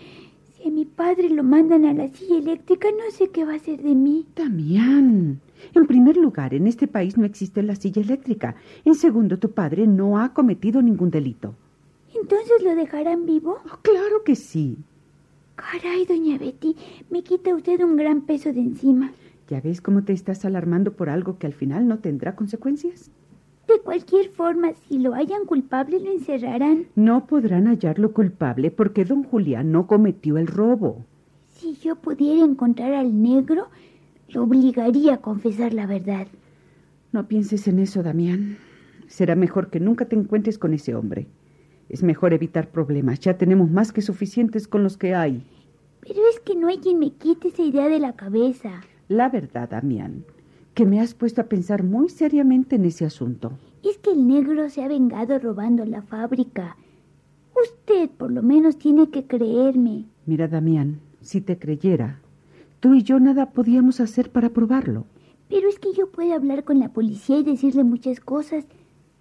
mi 0.70 0.84
padre 0.84 1.30
lo 1.30 1.42
mandan 1.42 1.84
a 1.84 1.92
la 1.92 2.08
silla 2.08 2.38
eléctrica, 2.38 2.88
no 2.90 3.10
sé 3.10 3.28
qué 3.28 3.44
va 3.44 3.52
a 3.52 3.56
hacer 3.56 3.82
de 3.82 3.94
mí. 3.94 4.26
Damián, 4.34 5.40
en 5.74 5.86
primer 5.86 6.16
lugar, 6.16 6.54
en 6.54 6.66
este 6.66 6.86
país 6.86 7.16
no 7.16 7.24
existe 7.24 7.62
la 7.62 7.76
silla 7.76 8.02
eléctrica. 8.02 8.56
En 8.84 8.94
segundo, 8.94 9.38
tu 9.38 9.50
padre 9.50 9.86
no 9.86 10.18
ha 10.18 10.32
cometido 10.32 10.82
ningún 10.82 11.10
delito. 11.10 11.54
¿Entonces 12.14 12.62
lo 12.62 12.74
dejarán 12.74 13.26
vivo? 13.26 13.58
Oh, 13.66 13.78
claro 13.82 14.24
que 14.24 14.34
sí. 14.34 14.78
Caray, 15.56 16.04
doña 16.06 16.38
Betty, 16.38 16.76
me 17.10 17.22
quita 17.22 17.54
usted 17.54 17.80
un 17.82 17.96
gran 17.96 18.22
peso 18.22 18.52
de 18.52 18.60
encima. 18.60 19.12
¿Ya 19.48 19.60
ves 19.60 19.80
cómo 19.80 20.04
te 20.04 20.12
estás 20.12 20.44
alarmando 20.44 20.92
por 20.92 21.08
algo 21.08 21.38
que 21.38 21.46
al 21.46 21.54
final 21.54 21.88
no 21.88 21.98
tendrá 21.98 22.36
consecuencias? 22.36 23.10
De 23.68 23.80
cualquier 23.80 24.30
forma, 24.30 24.72
si 24.88 24.98
lo 24.98 25.14
hayan 25.14 25.44
culpable, 25.44 26.00
lo 26.00 26.10
encerrarán. 26.10 26.86
No 26.94 27.26
podrán 27.26 27.66
hallarlo 27.66 28.14
culpable 28.14 28.70
porque 28.70 29.04
don 29.04 29.24
Julián 29.24 29.72
no 29.72 29.86
cometió 29.86 30.38
el 30.38 30.46
robo. 30.46 31.04
Si 31.52 31.74
yo 31.74 31.96
pudiera 31.96 32.42
encontrar 32.42 32.94
al 32.94 33.22
negro, 33.22 33.68
lo 34.28 34.44
obligaría 34.44 35.14
a 35.14 35.20
confesar 35.20 35.74
la 35.74 35.86
verdad. 35.86 36.28
No 37.12 37.28
pienses 37.28 37.68
en 37.68 37.78
eso, 37.78 38.02
Damián. 38.02 38.56
Será 39.06 39.34
mejor 39.34 39.68
que 39.68 39.80
nunca 39.80 40.06
te 40.06 40.16
encuentres 40.16 40.56
con 40.56 40.72
ese 40.72 40.94
hombre. 40.94 41.26
Es 41.90 42.02
mejor 42.02 42.32
evitar 42.32 42.70
problemas. 42.70 43.20
Ya 43.20 43.36
tenemos 43.36 43.70
más 43.70 43.92
que 43.92 44.00
suficientes 44.00 44.66
con 44.66 44.82
los 44.82 44.96
que 44.96 45.14
hay. 45.14 45.42
Pero 46.00 46.20
es 46.30 46.40
que 46.40 46.54
no 46.54 46.68
hay 46.68 46.78
quien 46.78 46.98
me 46.98 47.10
quite 47.10 47.48
esa 47.48 47.62
idea 47.62 47.88
de 47.88 47.98
la 47.98 48.14
cabeza. 48.14 48.80
La 49.08 49.28
verdad, 49.28 49.68
Damián, 49.68 50.24
que 50.78 50.86
me 50.86 51.00
has 51.00 51.12
puesto 51.12 51.40
a 51.40 51.46
pensar 51.46 51.82
muy 51.82 52.08
seriamente 52.08 52.76
en 52.76 52.84
ese 52.84 53.04
asunto. 53.04 53.50
Es 53.82 53.98
que 53.98 54.12
el 54.12 54.28
negro 54.28 54.70
se 54.70 54.80
ha 54.84 54.86
vengado 54.86 55.36
robando 55.40 55.84
la 55.84 56.02
fábrica. 56.02 56.76
Usted 57.60 58.08
por 58.10 58.30
lo 58.30 58.44
menos 58.44 58.78
tiene 58.78 59.10
que 59.10 59.26
creerme. 59.26 60.04
Mira, 60.24 60.46
Damián, 60.46 61.00
si 61.20 61.40
te 61.40 61.58
creyera, 61.58 62.20
tú 62.78 62.94
y 62.94 63.02
yo 63.02 63.18
nada 63.18 63.46
podíamos 63.46 63.98
hacer 63.98 64.30
para 64.30 64.50
probarlo. 64.50 65.04
Pero 65.48 65.68
es 65.68 65.80
que 65.80 65.92
yo 65.92 66.12
puedo 66.12 66.32
hablar 66.32 66.62
con 66.62 66.78
la 66.78 66.90
policía 66.90 67.40
y 67.40 67.42
decirle 67.42 67.82
muchas 67.82 68.20
cosas. 68.20 68.64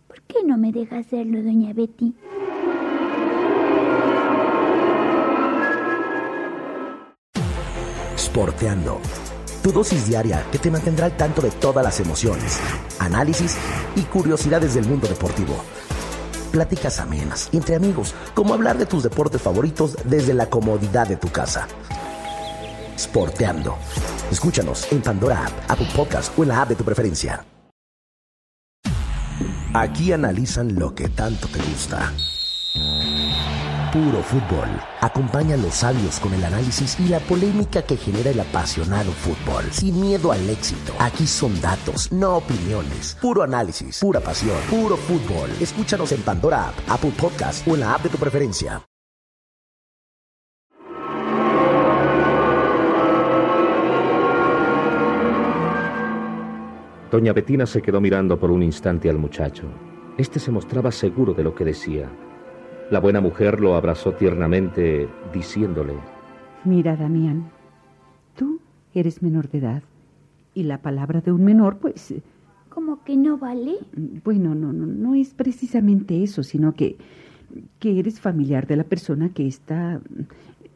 ¿Por 0.07 0.21
qué 0.21 0.43
no 0.45 0.59
me 0.59 0.71
deja 0.71 0.99
hacerlo, 0.99 1.41
doña 1.41 1.73
Betty? 1.73 2.13
Sporteando. 8.15 9.01
Tu 9.67 9.73
dosis 9.73 10.07
diaria 10.07 10.45
que 10.49 10.59
te 10.59 10.71
mantendrá 10.71 11.07
al 11.07 11.17
tanto 11.17 11.41
de 11.41 11.51
todas 11.51 11.83
las 11.83 11.99
emociones, 11.99 12.57
análisis 12.99 13.57
y 13.97 14.03
curiosidades 14.03 14.75
del 14.75 14.85
mundo 14.85 15.09
deportivo. 15.09 15.61
Pláticas 16.53 17.01
amenas, 17.01 17.49
entre 17.51 17.75
amigos, 17.75 18.15
como 18.33 18.53
hablar 18.53 18.77
de 18.77 18.85
tus 18.85 19.03
deportes 19.03 19.41
favoritos 19.41 19.97
desde 20.05 20.33
la 20.33 20.49
comodidad 20.49 21.05
de 21.05 21.17
tu 21.17 21.27
casa. 21.27 21.67
Sporteando. 22.97 23.75
Escúchanos 24.31 24.89
en 24.89 25.01
Pandora 25.01 25.47
App, 25.47 25.69
Apple 25.69 25.89
Podcast 25.93 26.39
o 26.39 26.43
en 26.43 26.47
la 26.47 26.61
app 26.61 26.69
de 26.69 26.75
tu 26.75 26.85
preferencia. 26.85 27.45
Aquí 29.73 30.13
analizan 30.13 30.75
lo 30.75 30.95
que 30.95 31.09
tanto 31.09 31.49
te 31.49 31.59
gusta. 31.59 32.13
Puro 33.91 34.21
fútbol. 34.21 34.67
Acompaña 34.99 35.55
a 35.55 35.57
los 35.57 35.75
sabios 35.75 36.19
con 36.19 36.33
el 36.33 36.43
análisis 36.43 36.99
y 36.99 37.07
la 37.07 37.19
polémica 37.19 37.81
que 37.83 37.95
genera 37.95 38.31
el 38.31 38.39
apasionado 38.39 39.11
fútbol. 39.13 39.63
Sin 39.71 40.01
miedo 40.01 40.33
al 40.33 40.49
éxito. 40.49 40.91
Aquí 40.99 41.25
son 41.25 41.59
datos, 41.61 42.11
no 42.11 42.35
opiniones. 42.35 43.17
Puro 43.21 43.43
análisis, 43.43 43.99
pura 44.01 44.19
pasión, 44.19 44.57
puro 44.69 44.97
fútbol. 44.97 45.49
Escúchanos 45.61 46.11
en 46.11 46.21
Pandora 46.21 46.67
App, 46.67 46.75
Apple 46.89 47.13
Podcast 47.17 47.65
o 47.65 47.75
en 47.75 47.79
la 47.79 47.93
app 47.93 48.03
de 48.03 48.09
tu 48.09 48.17
preferencia. 48.17 48.83
Doña 57.09 57.31
Betina 57.31 57.65
se 57.65 57.81
quedó 57.81 58.01
mirando 58.01 58.37
por 58.37 58.51
un 58.51 58.63
instante 58.63 59.09
al 59.09 59.17
muchacho. 59.17 59.63
Este 60.17 60.39
se 60.39 60.51
mostraba 60.51 60.91
seguro 60.91 61.33
de 61.33 61.43
lo 61.43 61.55
que 61.55 61.63
decía. 61.63 62.11
La 62.89 63.01
buena 63.01 63.19
mujer 63.19 63.59
lo 63.59 63.75
abrazó 63.75 64.13
tiernamente, 64.13 65.09
diciéndole, 65.33 65.93
Mira, 66.63 66.95
Damián, 66.95 67.49
tú 68.35 68.61
eres 68.93 69.21
menor 69.21 69.49
de 69.49 69.57
edad. 69.57 69.83
Y 70.53 70.63
la 70.63 70.81
palabra 70.81 71.19
de 71.19 71.33
un 71.33 71.43
menor, 71.43 71.79
pues, 71.79 72.11
eh, 72.11 72.21
¿Como 72.69 73.03
que 73.03 73.17
no 73.17 73.37
vale? 73.37 73.75
bueno, 74.23 74.55
no, 74.55 74.71
no, 74.71 74.85
no 74.85 75.15
es 75.15 75.33
precisamente 75.33 76.23
eso, 76.23 76.43
sino 76.43 76.75
que, 76.75 76.95
que 77.79 77.99
eres 77.99 78.21
familiar 78.21 78.67
de 78.67 78.77
la 78.77 78.83
persona 78.83 79.29
que 79.33 79.47
está, 79.47 79.99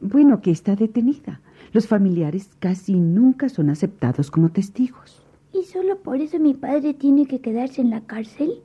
bueno, 0.02 0.42
que 0.42 0.52
está 0.52 0.76
detenida. 0.76 1.40
Los 1.72 1.88
familiares 1.88 2.50
casi 2.60 3.00
nunca 3.00 3.48
son 3.48 3.70
aceptados 3.70 4.30
como 4.32 4.50
testigos. 4.50 5.24
¿Y 5.54 5.64
solo 5.64 5.98
por 6.00 6.20
eso 6.20 6.40
mi 6.40 6.54
padre 6.56 6.94
tiene 6.94 7.26
que 7.26 7.40
quedarse 7.40 7.82
en 7.82 7.90
la 7.90 8.02
cárcel? 8.02 8.62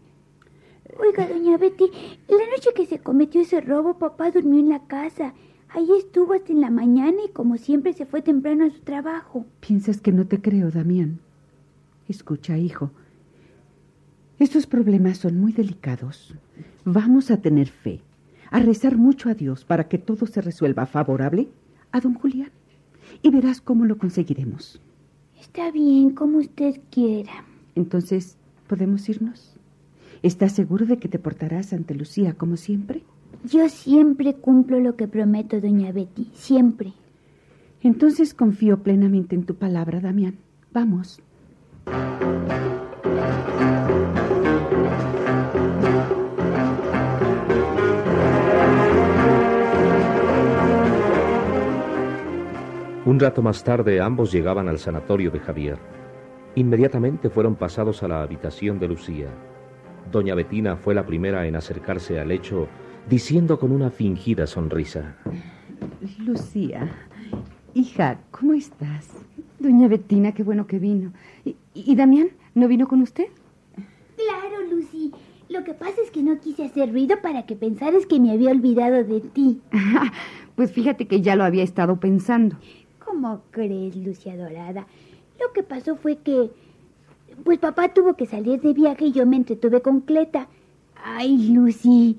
Oiga, 0.99 1.27
doña 1.27 1.57
Betty, 1.57 1.85
la 2.29 2.47
noche 2.55 2.71
que 2.75 2.87
se 2.87 3.01
cometió 3.01 3.41
ese 3.41 3.61
robo, 3.61 3.99
papá 3.99 4.31
durmió 4.31 4.61
en 4.61 4.69
la 4.69 4.87
casa. 4.87 5.35
Ahí 5.69 5.89
estuvo 5.99 6.33
hasta 6.33 6.53
en 6.53 6.61
la 6.61 6.71
mañana 6.71 7.19
y 7.27 7.33
como 7.33 7.59
siempre 7.59 7.93
se 7.93 8.07
fue 8.07 8.23
temprano 8.23 8.65
a 8.65 8.71
su 8.71 8.81
trabajo. 8.81 9.45
¿Piensas 9.61 10.01
que 10.01 10.13
no 10.13 10.27
te 10.27 10.41
creo, 10.41 10.71
Damián? 10.71 11.19
Escucha, 12.09 12.57
hijo. 12.57 12.91
Estos 14.39 14.67
problemas 14.67 15.19
son 15.19 15.41
muy 15.41 15.53
delicados. 15.53 16.35
Vamos 16.85 17.31
a 17.31 17.41
tener 17.41 17.69
fe, 17.69 18.01
a 18.51 18.61
rezar 18.61 18.97
mucho 18.97 19.29
a 19.29 19.35
Dios 19.35 19.65
para 19.65 19.89
que 19.89 19.99
todo 19.99 20.27
se 20.27 20.41
resuelva 20.41 20.87
favorable 20.87 21.49
a 21.91 22.01
don 22.01 22.15
Julián. 22.15 22.51
Y 23.23 23.31
verás 23.31 23.61
cómo 23.61 23.87
lo 23.87 23.99
conseguiremos. 23.99 24.81
Está 25.41 25.71
bien, 25.71 26.11
como 26.11 26.39
usted 26.39 26.81
quiera. 26.91 27.45
Entonces, 27.75 28.37
¿podemos 28.69 29.09
irnos? 29.09 29.56
¿Estás 30.23 30.53
seguro 30.53 30.87
de 30.87 30.99
que 30.99 31.09
te 31.09 31.19
portarás 31.19 31.73
ante 31.73 31.95
Lucía 31.95 32.35
como 32.35 32.57
siempre? 32.57 33.03
Yo 33.45 33.69
siempre 33.69 34.35
cumplo 34.35 34.81
lo 34.81 34.97
que 34.97 35.09
prometo, 35.09 35.61
doña 35.61 35.93
Betty, 35.93 36.31
siempre. 36.35 36.93
Entonces 37.83 38.35
confío 38.35 38.83
plenamente 38.83 39.35
en 39.35 39.45
tu 39.45 39.55
palabra, 39.55 40.01
Damián. 40.01 40.37
Vamos. 40.73 41.21
Un 53.05 53.21
rato 53.21 53.41
más 53.41 53.63
tarde 53.63 54.01
ambos 54.01 54.33
llegaban 54.33 54.69
al 54.69 54.81
sanatorio 54.81 55.31
de 55.31 55.39
Javier. 55.39 55.79
Inmediatamente 56.57 57.31
fueron 57.31 57.55
pasados 57.55 58.03
a 58.03 58.09
la 58.09 58.23
habitación 58.23 58.81
de 58.81 58.89
Lucía. 58.89 59.29
Doña 60.11 60.35
Betina 60.35 60.77
fue 60.77 60.95
la 60.95 61.05
primera 61.05 61.47
en 61.47 61.57
acercarse 61.57 62.19
al 62.21 62.29
lecho, 62.29 62.69
diciendo 63.09 63.59
con 63.59 63.73
una 63.73 63.91
fingida 63.91 64.47
sonrisa. 64.47 65.17
Lucía, 66.19 66.91
hija, 67.75 68.19
¿cómo 68.31 68.55
estás? 68.55 69.09
Doña 69.59 69.89
Bettina, 69.89 70.33
qué 70.33 70.43
bueno 70.43 70.67
que 70.67 70.79
vino. 70.79 71.13
¿Y, 71.45 71.57
y 71.75 71.97
Damián 71.97 72.29
no 72.55 72.69
vino 72.69 72.87
con 72.87 73.03
usted? 73.03 73.27
Claro, 74.17 74.63
Lucy. 74.71 75.13
Lo 75.49 75.63
que 75.65 75.75
pasa 75.75 76.01
es 76.05 76.11
que 76.11 76.23
no 76.23 76.39
quise 76.41 76.65
hacer 76.65 76.91
ruido 76.91 77.21
para 77.23 77.47
que 77.47 77.55
pensaras 77.55 78.07
que 78.07 78.19
me 78.19 78.33
había 78.33 78.51
olvidado 78.51 79.05
de 79.05 79.21
ti. 79.21 79.61
pues 80.57 80.73
fíjate 80.73 81.07
que 81.07 81.21
ya 81.21 81.37
lo 81.37 81.45
había 81.45 81.63
estado 81.63 82.01
pensando. 82.01 82.57
¿Cómo 83.05 83.43
crees, 83.51 83.97
Lucy 83.97 84.31
adorada? 84.31 84.87
Lo 85.41 85.53
que 85.53 85.63
pasó 85.63 85.97
fue 85.97 86.17
que... 86.17 86.51
Pues 87.45 87.59
papá 87.59 87.93
tuvo 87.93 88.15
que 88.15 88.27
salir 88.27 88.61
de 88.61 88.73
viaje 88.73 89.07
y 89.07 89.13
yo 89.13 89.27
me 89.27 89.37
entretuve 89.37 89.83
con 89.83 90.01
Cleta. 90.01 90.49
Ay, 91.05 91.51
Lucy, 91.51 92.17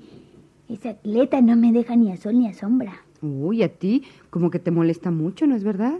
esa 0.68 0.94
Cleta 0.94 1.40
no 1.40 1.56
me 1.56 1.72
deja 1.72 1.96
ni 1.96 2.12
a 2.12 2.16
sol 2.16 2.38
ni 2.38 2.46
a 2.46 2.54
sombra. 2.54 2.92
Uy, 3.20 3.62
a 3.62 3.68
ti 3.68 4.04
como 4.30 4.50
que 4.50 4.58
te 4.58 4.70
molesta 4.70 5.10
mucho, 5.10 5.46
¿no 5.46 5.56
es 5.56 5.64
verdad? 5.64 5.98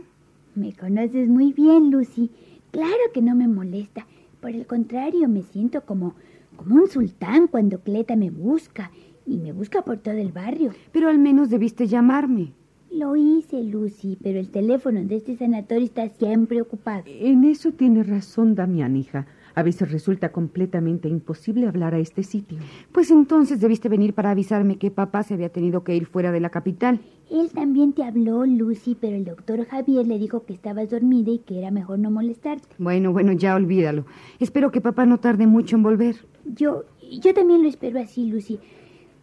Me 0.54 0.72
conoces 0.72 1.28
muy 1.28 1.52
bien, 1.52 1.90
Lucy. 1.90 2.30
Claro 2.70 2.90
que 3.12 3.22
no 3.22 3.34
me 3.34 3.48
molesta. 3.48 4.06
Por 4.40 4.50
el 4.50 4.66
contrario, 4.66 5.28
me 5.28 5.42
siento 5.42 5.82
como, 5.82 6.14
como 6.56 6.76
un 6.76 6.88
sultán 6.88 7.48
cuando 7.48 7.80
Cleta 7.80 8.16
me 8.16 8.30
busca. 8.30 8.90
Y 9.26 9.36
me 9.36 9.52
busca 9.52 9.82
por 9.82 9.98
todo 9.98 10.14
el 10.14 10.32
barrio. 10.32 10.70
Pero 10.90 11.10
al 11.10 11.18
menos 11.18 11.50
debiste 11.50 11.86
llamarme. 11.86 12.52
Lo 12.90 13.16
hice, 13.16 13.62
Lucy, 13.62 14.16
pero 14.22 14.38
el 14.38 14.50
teléfono 14.50 15.04
de 15.04 15.16
este 15.16 15.36
sanatorio 15.36 15.84
está 15.84 16.08
siempre 16.08 16.62
ocupado. 16.62 17.02
En 17.06 17.44
eso 17.44 17.72
tiene 17.72 18.02
razón, 18.02 18.54
Damián, 18.54 18.96
hija. 18.96 19.26
A 19.54 19.62
veces 19.62 19.90
resulta 19.90 20.30
completamente 20.30 21.08
imposible 21.08 21.66
hablar 21.66 21.92
a 21.92 21.98
este 21.98 22.22
sitio. 22.22 22.58
Pues 22.92 23.10
entonces 23.10 23.60
debiste 23.60 23.88
venir 23.88 24.14
para 24.14 24.30
avisarme 24.30 24.78
que 24.78 24.90
papá 24.90 25.22
se 25.22 25.34
había 25.34 25.48
tenido 25.48 25.84
que 25.84 25.96
ir 25.96 26.06
fuera 26.06 26.32
de 26.32 26.40
la 26.40 26.50
capital. 26.50 27.00
Él 27.30 27.50
también 27.50 27.92
te 27.92 28.04
habló, 28.04 28.46
Lucy, 28.46 28.96
pero 28.98 29.16
el 29.16 29.24
doctor 29.24 29.66
Javier 29.66 30.06
le 30.06 30.18
dijo 30.18 30.44
que 30.44 30.54
estabas 30.54 30.88
dormida 30.88 31.32
y 31.32 31.38
que 31.40 31.58
era 31.58 31.70
mejor 31.70 31.98
no 31.98 32.10
molestarte. 32.10 32.68
Bueno, 32.78 33.12
bueno, 33.12 33.32
ya 33.32 33.54
olvídalo. 33.54 34.06
Espero 34.38 34.70
que 34.70 34.80
papá 34.80 35.04
no 35.06 35.18
tarde 35.18 35.46
mucho 35.46 35.76
en 35.76 35.82
volver. 35.82 36.16
Yo, 36.44 36.84
yo 37.20 37.34
también 37.34 37.62
lo 37.62 37.68
espero 37.68 38.00
así, 38.00 38.30
Lucy. 38.30 38.60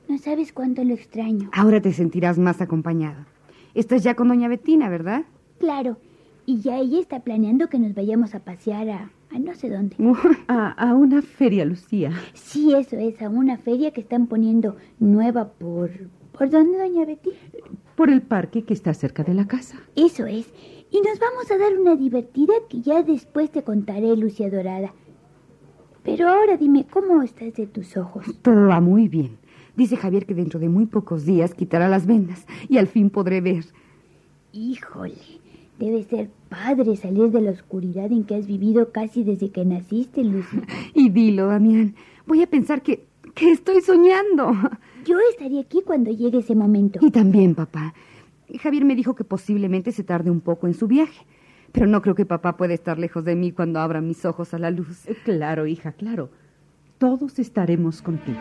No 0.08 0.18
sabes 0.20 0.54
cuánto 0.54 0.84
lo 0.84 0.94
extraño. 0.94 1.50
Ahora 1.54 1.82
te 1.82 1.94
sentirás 1.94 2.38
más 2.38 2.62
acompañada. 2.62 3.26
Estás 3.76 4.04
ya 4.04 4.16
con 4.16 4.30
doña 4.30 4.48
Bettina, 4.48 4.90
¿verdad? 4.90 5.24
Claro. 5.60 5.98
Y 6.46 6.62
ya 6.62 6.78
ella 6.80 7.00
está 7.00 7.20
planeando 7.20 7.68
que 7.68 7.78
nos 7.78 7.94
vayamos 7.94 8.34
a 8.34 8.40
pasear 8.40 8.90
a, 8.90 9.12
a 9.32 9.40
no 9.40 9.54
sé 9.54 9.70
dónde. 9.70 9.98
A, 10.48 10.72
a 10.72 10.96
una 10.96 11.22
feria, 11.22 11.66
Lucía. 11.66 12.12
Sí, 12.34 12.74
eso 12.74 12.96
es, 12.96 13.22
a 13.22 13.30
una 13.30 13.58
feria 13.58 13.92
que 13.92 14.02
están 14.02 14.28
poniendo 14.28 14.78
nueva 15.00 15.50
por... 15.50 15.90
¿Por 16.38 16.50
dónde, 16.50 16.78
doña 16.78 17.06
Betty? 17.06 17.32
Por 17.96 18.10
el 18.10 18.22
parque 18.22 18.64
que 18.64 18.74
está 18.74 18.94
cerca 18.94 19.24
de 19.24 19.34
la 19.34 19.46
casa. 19.46 19.78
Eso 19.96 20.26
es. 20.26 20.54
Y 20.92 21.02
nos 21.02 21.20
vamos 21.20 21.52
a 21.52 21.58
dar 21.58 21.78
una 21.78 21.96
divertida 21.96 22.54
que 22.70 22.82
ya 22.82 23.04
después 23.04 23.52
te 23.52 23.64
contaré, 23.64 24.16
Lucia 24.16 24.50
Dorada. 24.50 24.94
Pero 26.04 26.30
ahora 26.30 26.56
dime, 26.56 26.86
¿cómo 26.90 27.24
estás 27.24 27.54
de 27.56 27.68
tus 27.68 27.98
ojos? 27.98 28.26
Todo 28.42 28.68
va 28.68 28.80
muy 28.80 29.08
bien. 29.08 29.38
Dice 29.76 29.98
Javier 29.98 30.26
que 30.26 30.34
dentro 30.34 30.60
de 30.60 30.70
muy 30.70 30.86
pocos 30.86 31.26
días 31.26 31.54
quitará 31.54 31.90
las 31.90 32.06
vendas 32.06 32.46
y 32.70 32.78
al 32.78 32.88
fin 32.88 33.10
podré 33.10 33.42
ver. 33.42 33.66
Híjole, 34.54 35.16
debe 35.80 36.04
ser 36.04 36.30
padre 36.50 36.96
salir 36.96 37.30
de 37.32 37.42
la 37.42 37.52
oscuridad 37.52 38.12
en 38.12 38.24
que 38.24 38.36
has 38.36 38.48
vivido 38.48 38.92
casi 38.92 39.24
desde 39.24 39.50
que 39.50 39.66
naciste, 39.66 40.24
Lucy. 40.24 40.62
Y 40.94 41.10
dilo, 41.10 41.48
Damián. 41.48 41.96
Voy 42.26 42.42
a 42.42 42.48
pensar 42.48 42.82
que, 42.82 43.06
que 43.34 43.52
estoy 43.52 43.82
soñando. 43.82 44.54
Yo 45.06 45.18
estaré 45.30 45.60
aquí 45.60 45.82
cuando 45.86 46.10
llegue 46.12 46.40
ese 46.40 46.56
momento. 46.56 47.00
Y 47.02 47.12
también, 47.12 47.54
papá. 47.54 47.94
Javier 48.60 48.86
me 48.86 48.96
dijo 48.96 49.16
que 49.16 49.24
posiblemente 49.24 49.92
se 49.92 50.04
tarde 50.04 50.32
un 50.32 50.40
poco 50.42 50.68
en 50.68 50.74
su 50.74 50.88
viaje. 50.88 51.26
Pero 51.72 51.88
no 51.88 52.02
creo 52.02 52.16
que 52.16 52.26
papá 52.26 52.56
pueda 52.56 52.74
estar 52.74 52.98
lejos 52.98 53.26
de 53.26 53.36
mí 53.36 53.52
cuando 53.52 53.82
abra 53.82 54.00
mis 54.00 54.24
ojos 54.24 54.54
a 54.54 54.60
la 54.60 54.72
luz. 54.72 55.06
Eh, 55.08 55.18
Claro, 55.26 55.68
hija, 55.68 55.92
claro. 55.92 56.30
Todos 56.98 57.38
estaremos 57.40 58.02
contigo. 58.02 58.40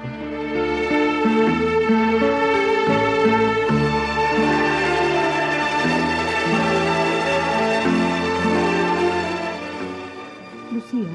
Lucía, 10.73 11.09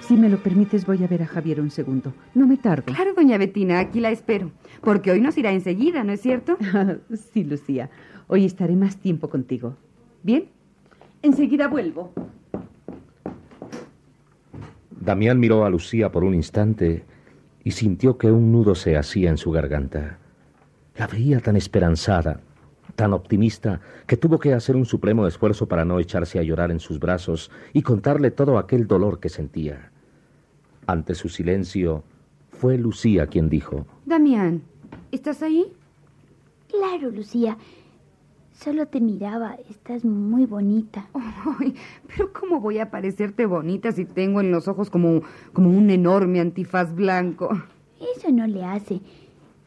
si 0.00 0.16
me 0.16 0.28
lo 0.28 0.38
permites, 0.38 0.84
voy 0.86 1.02
a 1.02 1.06
ver 1.06 1.22
a 1.22 1.26
Javier 1.26 1.60
un 1.60 1.70
segundo. 1.70 2.12
No 2.34 2.46
me 2.46 2.56
tardo. 2.56 2.84
Claro, 2.84 3.14
doña 3.14 3.38
Betina, 3.38 3.80
aquí 3.80 4.00
la 4.00 4.10
espero. 4.10 4.50
Porque 4.82 5.10
hoy 5.10 5.20
nos 5.20 5.38
irá 5.38 5.52
enseguida, 5.52 6.04
¿no 6.04 6.12
es 6.12 6.20
cierto? 6.20 6.56
Ah, 6.74 6.96
sí, 7.32 7.44
Lucía. 7.44 7.90
Hoy 8.26 8.44
estaré 8.44 8.76
más 8.76 8.96
tiempo 8.96 9.28
contigo. 9.28 9.76
¿Bien? 10.22 10.46
Enseguida 11.22 11.68
vuelvo. 11.68 12.12
Damián 14.90 15.38
miró 15.38 15.64
a 15.64 15.70
Lucía 15.70 16.10
por 16.10 16.24
un 16.24 16.34
instante 16.34 17.04
y 17.64 17.70
sintió 17.72 18.18
que 18.18 18.30
un 18.30 18.52
nudo 18.52 18.74
se 18.74 18.96
hacía 18.96 19.30
en 19.30 19.38
su 19.38 19.50
garganta. 19.50 20.18
La 20.96 21.06
veía 21.06 21.40
tan 21.40 21.56
esperanzada, 21.56 22.40
tan 22.94 23.12
optimista, 23.14 23.80
que 24.06 24.16
tuvo 24.16 24.38
que 24.38 24.52
hacer 24.52 24.76
un 24.76 24.84
supremo 24.84 25.26
esfuerzo 25.26 25.66
para 25.66 25.84
no 25.84 25.98
echarse 25.98 26.38
a 26.38 26.42
llorar 26.42 26.70
en 26.70 26.78
sus 26.78 27.00
brazos 27.00 27.50
y 27.72 27.82
contarle 27.82 28.30
todo 28.30 28.58
aquel 28.58 28.86
dolor 28.86 29.18
que 29.18 29.30
sentía. 29.30 29.90
Ante 30.86 31.14
su 31.14 31.28
silencio, 31.28 32.04
fue 32.52 32.76
Lucía 32.78 33.26
quien 33.26 33.48
dijo, 33.48 33.86
Damián, 34.04 34.62
¿estás 35.10 35.42
ahí? 35.42 35.72
Claro, 36.68 37.10
Lucía. 37.10 37.56
Solo 38.54 38.86
te 38.86 39.00
miraba. 39.00 39.56
Estás 39.68 40.04
muy 40.04 40.46
bonita. 40.46 41.08
Ay, 41.60 41.74
pero 42.06 42.32
¿cómo 42.32 42.60
voy 42.60 42.78
a 42.78 42.90
parecerte 42.90 43.46
bonita 43.46 43.92
si 43.92 44.04
tengo 44.04 44.40
en 44.40 44.50
los 44.50 44.68
ojos 44.68 44.90
como, 44.90 45.22
como 45.52 45.70
un 45.70 45.90
enorme 45.90 46.40
antifaz 46.40 46.94
blanco? 46.94 47.50
Eso 48.16 48.30
no 48.30 48.46
le 48.46 48.64
hace. 48.64 49.00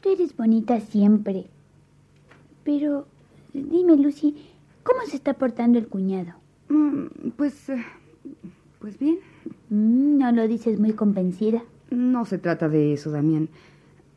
Tú 0.00 0.10
eres 0.10 0.36
bonita 0.36 0.80
siempre. 0.80 1.46
Pero, 2.64 3.06
dime, 3.52 3.96
Lucy, 3.96 4.36
¿cómo 4.82 5.00
se 5.06 5.16
está 5.16 5.34
portando 5.34 5.78
el 5.78 5.88
cuñado? 5.88 6.32
Mm, 6.68 7.30
pues, 7.36 7.68
eh, 7.68 7.84
pues 8.78 8.98
bien. 8.98 9.18
Mm, 9.70 10.18
no 10.18 10.32
lo 10.32 10.48
dices 10.48 10.78
muy 10.78 10.92
convencida. 10.92 11.62
No 11.90 12.24
se 12.24 12.38
trata 12.38 12.68
de 12.68 12.92
eso, 12.92 13.10
Damián. 13.10 13.48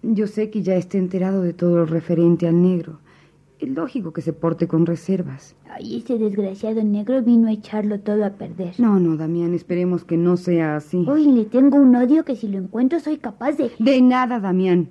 Yo 0.04 0.28
sé 0.28 0.50
que 0.50 0.64
ya 0.64 0.76
está 0.76 0.98
enterado 0.98 1.42
de 1.42 1.54
todo 1.54 1.78
lo 1.78 1.86
referente 1.86 2.48
al 2.48 2.62
negro. 2.62 3.00
Es 3.62 3.70
lógico 3.70 4.12
que 4.12 4.22
se 4.22 4.34
porte 4.34 4.68
con 4.68 4.88
reservas. 4.88 5.56
Ay, 5.70 5.98
ese 5.98 6.18
desgraciado 6.18 6.84
negro 6.84 7.22
vino 7.22 7.48
a 7.48 7.52
echarlo 7.52 8.00
todo 8.00 8.26
a 8.26 8.32
perder. 8.32 8.74
No, 8.80 9.00
no, 9.00 9.18
Damián, 9.18 9.54
esperemos 9.54 10.04
que 10.04 10.18
no 10.18 10.36
sea 10.36 10.76
así. 10.78 11.06
Uy, 11.08 11.28
le 11.28 11.46
tengo 11.46 11.78
un 11.78 11.96
odio 11.96 12.26
que 12.26 12.36
si 12.36 12.48
lo 12.48 12.58
encuentro 12.58 13.00
soy 13.00 13.18
capaz 13.18 13.58
de... 13.58 13.72
De 13.78 14.02
nada, 14.02 14.40
Damián. 14.40 14.90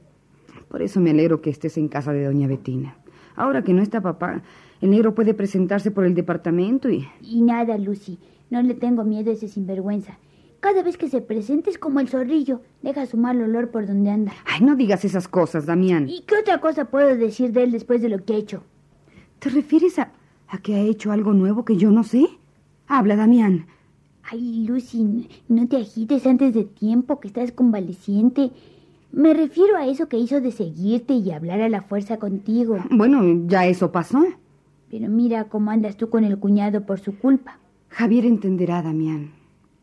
Por 0.69 0.83
eso 0.83 1.01
me 1.01 1.11
alegro 1.11 1.41
que 1.41 1.51
estés 1.51 1.77
en 1.79 1.89
casa 1.89 2.13
de 2.13 2.25
doña 2.25 2.47
Betina. 2.47 2.97
Ahora 3.35 3.65
que 3.65 3.73
no 3.73 3.83
está 3.83 4.01
papá, 4.01 4.43
el 4.81 4.91
negro 4.91 5.17
puede 5.17 5.35
presentarse 5.35 5.91
por 5.91 6.05
el 6.05 6.15
departamento 6.15 6.89
y... 6.89 7.09
Y 7.23 7.43
nada, 7.43 7.77
Lucy. 7.77 8.21
No 8.51 8.63
le 8.63 8.75
tengo 8.75 9.03
miedo 9.03 9.31
a 9.31 9.35
ese 9.35 9.49
sinvergüenza. 9.49 10.17
Cada 10.61 10.83
vez 10.83 10.99
que 10.99 11.09
se 11.09 11.23
presente 11.23 11.71
es 11.71 11.79
como 11.79 12.01
el 12.01 12.09
zorrillo. 12.09 12.61
Deja 12.83 13.07
su 13.07 13.17
mal 13.17 13.41
olor 13.41 13.71
por 13.71 13.87
donde 13.87 14.11
anda. 14.11 14.33
Ay, 14.45 14.61
no 14.61 14.77
digas 14.77 15.05
esas 15.05 15.27
cosas, 15.27 15.65
Damián. 15.67 16.09
¿Y 16.09 16.23
qué 16.23 16.37
otra 16.39 16.61
cosa 16.61 16.85
puedo 16.87 17.17
decir 17.17 17.53
de 17.53 17.63
él 17.63 17.73
después 17.73 18.03
de 18.03 18.11
lo 18.11 18.23
que 18.25 18.35
ha 18.35 18.37
hecho? 18.37 18.63
¿Te 19.39 19.49
refieres 19.49 19.99
a, 19.99 20.13
a 20.49 20.59
que 20.59 20.75
ha 20.75 20.81
hecho 20.81 21.13
algo 21.13 21.33
nuevo 21.33 21.65
que 21.65 21.77
yo 21.77 21.91
no 21.91 22.05
sé? 22.05 22.27
Habla, 22.87 23.17
Damián. 23.17 23.67
Ay, 24.23 24.67
Lucy, 24.67 25.29
no 25.49 25.67
te 25.67 25.79
agites 25.79 26.27
antes 26.27 26.53
de 26.53 26.65
tiempo, 26.65 27.21
que 27.21 27.29
estás 27.29 27.53
convaleciente. 27.53 28.51
Me 29.13 29.33
refiero 29.33 29.77
a 29.77 29.87
eso 29.87 30.09
que 30.09 30.19
hizo 30.19 30.41
de 30.41 30.53
seguirte 30.53 31.15
y 31.15 31.31
hablar 31.33 31.63
a 31.63 31.69
la 31.71 31.83
fuerza 31.83 32.19
contigo. 32.19 32.79
Bueno, 32.91 33.47
ya 33.49 33.67
eso 33.67 33.91
pasó. 33.91 34.23
Pero 34.91 35.09
mira 35.09 35.45
cómo 35.45 35.71
andas 35.71 35.97
tú 35.97 36.11
con 36.11 36.25
el 36.25 36.39
cuñado 36.39 36.85
por 36.85 37.01
su 37.01 37.17
culpa. 37.17 37.59
Javier 37.89 38.27
entenderá, 38.27 38.83
Damián. 38.83 39.33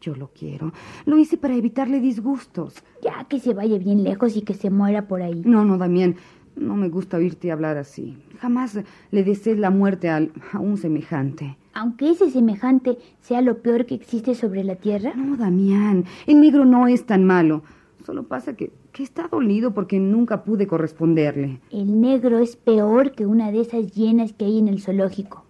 Yo 0.01 0.15
lo 0.15 0.27
quiero. 0.27 0.73
Lo 1.05 1.17
hice 1.17 1.37
para 1.37 1.55
evitarle 1.55 1.99
disgustos. 1.99 2.83
Ya 3.01 3.25
que 3.25 3.39
se 3.39 3.53
vaya 3.53 3.77
bien 3.77 4.03
lejos 4.03 4.35
y 4.35 4.41
que 4.41 4.53
se 4.53 4.69
muera 4.69 5.07
por 5.07 5.21
ahí. 5.21 5.41
No, 5.45 5.65
no, 5.65 5.77
Damián. 5.77 6.15
No 6.55 6.75
me 6.75 6.89
gusta 6.89 7.17
oírte 7.17 7.51
hablar 7.51 7.77
así. 7.77 8.17
Jamás 8.39 8.79
le 9.11 9.23
desees 9.23 9.59
la 9.59 9.69
muerte 9.69 10.09
al, 10.09 10.31
a 10.53 10.59
un 10.59 10.77
semejante. 10.77 11.57
Aunque 11.73 12.09
ese 12.09 12.31
semejante 12.31 12.97
sea 13.21 13.41
lo 13.41 13.61
peor 13.61 13.85
que 13.85 13.95
existe 13.95 14.33
sobre 14.33 14.63
la 14.63 14.75
tierra. 14.75 15.13
No, 15.15 15.37
Damián. 15.37 16.05
El 16.25 16.41
negro 16.41 16.65
no 16.65 16.87
es 16.87 17.05
tan 17.05 17.25
malo. 17.25 17.63
Solo 18.05 18.23
pasa 18.23 18.55
que, 18.55 18.71
que 18.91 19.03
está 19.03 19.27
dolido 19.27 19.73
porque 19.73 19.99
nunca 19.99 20.43
pude 20.43 20.65
corresponderle. 20.65 21.59
El 21.69 21.99
negro 22.01 22.39
es 22.39 22.55
peor 22.55 23.11
que 23.11 23.25
una 23.25 23.51
de 23.51 23.61
esas 23.61 23.93
llenas 23.93 24.33
que 24.33 24.45
hay 24.45 24.57
en 24.59 24.67
el 24.67 24.81
zoológico. 24.81 25.43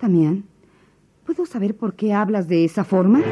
Damián, 0.00 0.44
¿puedo 1.24 1.46
saber 1.46 1.76
por 1.76 1.94
qué 1.94 2.12
hablas 2.12 2.46
de 2.46 2.64
esa 2.64 2.84
forma? 2.84 3.22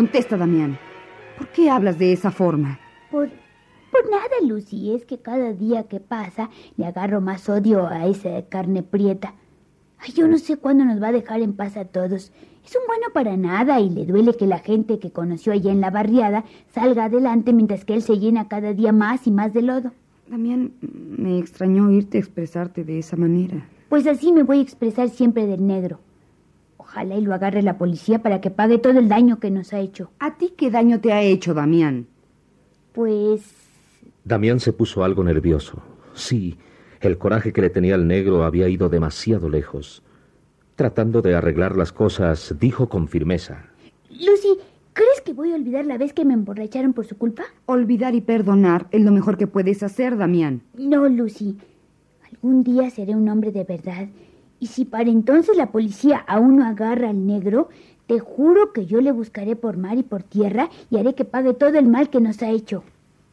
Contesta, 0.00 0.38
Damián. 0.38 0.78
¿Por 1.36 1.48
qué 1.48 1.68
hablas 1.68 1.98
de 1.98 2.14
esa 2.14 2.30
forma? 2.30 2.80
Por, 3.10 3.28
por 3.92 4.10
nada, 4.10 4.30
Lucy. 4.42 4.94
Es 4.94 5.04
que 5.04 5.18
cada 5.18 5.52
día 5.52 5.88
que 5.88 6.00
pasa 6.00 6.48
le 6.78 6.86
agarro 6.86 7.20
más 7.20 7.46
odio 7.50 7.86
a 7.86 8.06
esa 8.06 8.40
carne 8.48 8.82
prieta. 8.82 9.34
Ay, 9.98 10.14
yo 10.14 10.26
no 10.26 10.38
sé 10.38 10.56
cuándo 10.56 10.86
nos 10.86 11.02
va 11.02 11.08
a 11.08 11.12
dejar 11.12 11.42
en 11.42 11.52
paz 11.52 11.76
a 11.76 11.84
todos. 11.84 12.32
Es 12.64 12.76
un 12.76 12.86
bueno 12.86 13.08
para 13.12 13.36
nada 13.36 13.78
y 13.78 13.90
le 13.90 14.06
duele 14.06 14.32
que 14.32 14.46
la 14.46 14.60
gente 14.60 14.98
que 14.98 15.10
conoció 15.10 15.52
allá 15.52 15.70
en 15.70 15.82
la 15.82 15.90
barriada 15.90 16.46
salga 16.72 17.04
adelante 17.04 17.52
mientras 17.52 17.84
que 17.84 17.92
él 17.92 18.00
se 18.00 18.18
llena 18.18 18.48
cada 18.48 18.72
día 18.72 18.92
más 18.92 19.26
y 19.26 19.30
más 19.30 19.52
de 19.52 19.60
lodo. 19.60 19.92
Damián, 20.30 20.72
me 20.80 21.38
extrañó 21.38 21.88
oírte 21.88 22.16
expresarte 22.16 22.84
de 22.84 23.00
esa 23.00 23.18
manera. 23.18 23.68
Pues 23.90 24.06
así 24.06 24.32
me 24.32 24.44
voy 24.44 24.60
a 24.60 24.62
expresar 24.62 25.10
siempre 25.10 25.44
del 25.44 25.66
negro. 25.66 26.00
Ojalá 26.90 27.14
y 27.14 27.20
lo 27.20 27.34
agarre 27.34 27.62
la 27.62 27.78
policía 27.78 28.20
para 28.20 28.40
que 28.40 28.50
pague 28.50 28.78
todo 28.78 28.98
el 28.98 29.08
daño 29.08 29.38
que 29.38 29.52
nos 29.52 29.72
ha 29.72 29.78
hecho. 29.78 30.10
¿A 30.18 30.36
ti 30.38 30.54
qué 30.56 30.72
daño 30.72 31.00
te 31.00 31.12
ha 31.12 31.22
hecho, 31.22 31.54
Damián? 31.54 32.08
Pues... 32.92 33.42
Damián 34.24 34.58
se 34.58 34.72
puso 34.72 35.04
algo 35.04 35.22
nervioso. 35.22 35.80
Sí, 36.14 36.58
el 37.00 37.16
coraje 37.16 37.52
que 37.52 37.60
le 37.60 37.70
tenía 37.70 37.94
el 37.94 38.08
negro 38.08 38.42
había 38.42 38.68
ido 38.68 38.88
demasiado 38.88 39.48
lejos. 39.48 40.02
Tratando 40.74 41.22
de 41.22 41.36
arreglar 41.36 41.76
las 41.76 41.92
cosas, 41.92 42.56
dijo 42.58 42.88
con 42.88 43.06
firmeza. 43.06 43.66
Lucy, 44.08 44.58
¿crees 44.92 45.20
que 45.24 45.32
voy 45.32 45.52
a 45.52 45.54
olvidar 45.54 45.86
la 45.86 45.96
vez 45.96 46.12
que 46.12 46.24
me 46.24 46.34
emborracharon 46.34 46.92
por 46.92 47.06
su 47.06 47.16
culpa? 47.16 47.44
Olvidar 47.66 48.16
y 48.16 48.20
perdonar 48.20 48.88
es 48.90 49.04
lo 49.04 49.12
mejor 49.12 49.38
que 49.38 49.46
puedes 49.46 49.84
hacer, 49.84 50.16
Damián. 50.16 50.62
No, 50.76 51.08
Lucy. 51.08 51.56
Algún 52.32 52.64
día 52.64 52.90
seré 52.90 53.14
un 53.14 53.28
hombre 53.28 53.52
de 53.52 53.62
verdad. 53.62 54.08
Y 54.60 54.66
si 54.66 54.84
para 54.84 55.10
entonces 55.10 55.56
la 55.56 55.72
policía 55.72 56.18
aún 56.28 56.58
no 56.58 56.66
agarra 56.66 57.08
al 57.08 57.26
negro, 57.26 57.70
te 58.06 58.20
juro 58.20 58.72
que 58.72 58.86
yo 58.86 59.00
le 59.00 59.10
buscaré 59.10 59.56
por 59.56 59.76
mar 59.76 59.96
y 59.96 60.02
por 60.02 60.22
tierra 60.22 60.68
y 60.90 60.98
haré 60.98 61.14
que 61.14 61.24
pague 61.24 61.54
todo 61.54 61.78
el 61.78 61.88
mal 61.88 62.10
que 62.10 62.20
nos 62.20 62.42
ha 62.42 62.50
hecho. 62.50 62.84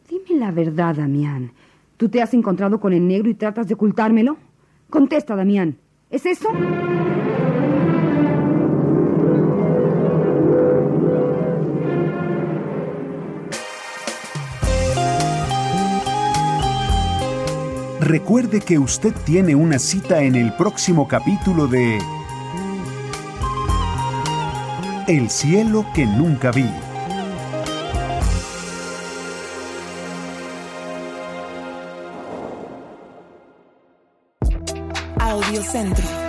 Dime 0.10 0.40
la 0.40 0.52
verdad, 0.52 0.96
Damián. 0.96 1.52
¿Tú 1.98 2.10
te 2.10 2.22
has 2.22 2.34
encontrado 2.34 2.80
con 2.80 2.94
el 2.94 3.08
negro 3.08 3.30
y 3.30 3.34
tratas 3.34 3.68
de 3.68 3.74
ocultármelo? 3.74 4.38
Contesta, 4.90 5.36
Damián. 5.36 5.78
¿Es 6.10 6.26
eso? 6.26 6.50
Recuerde 18.08 18.62
que 18.62 18.80
usted 18.80 19.14
tiene 19.26 19.54
una 19.54 19.80
cita 19.80 20.22
en 20.22 20.36
el 20.36 20.54
próximo 20.54 21.10
capítulo 21.10 21.68
de 21.68 22.00
El 25.10 25.30
cielo 25.30 25.86
que 25.94 26.06
nunca 26.06 26.52
vi. 26.52 26.70
Audio 35.20 35.62
Centro. 35.62 36.27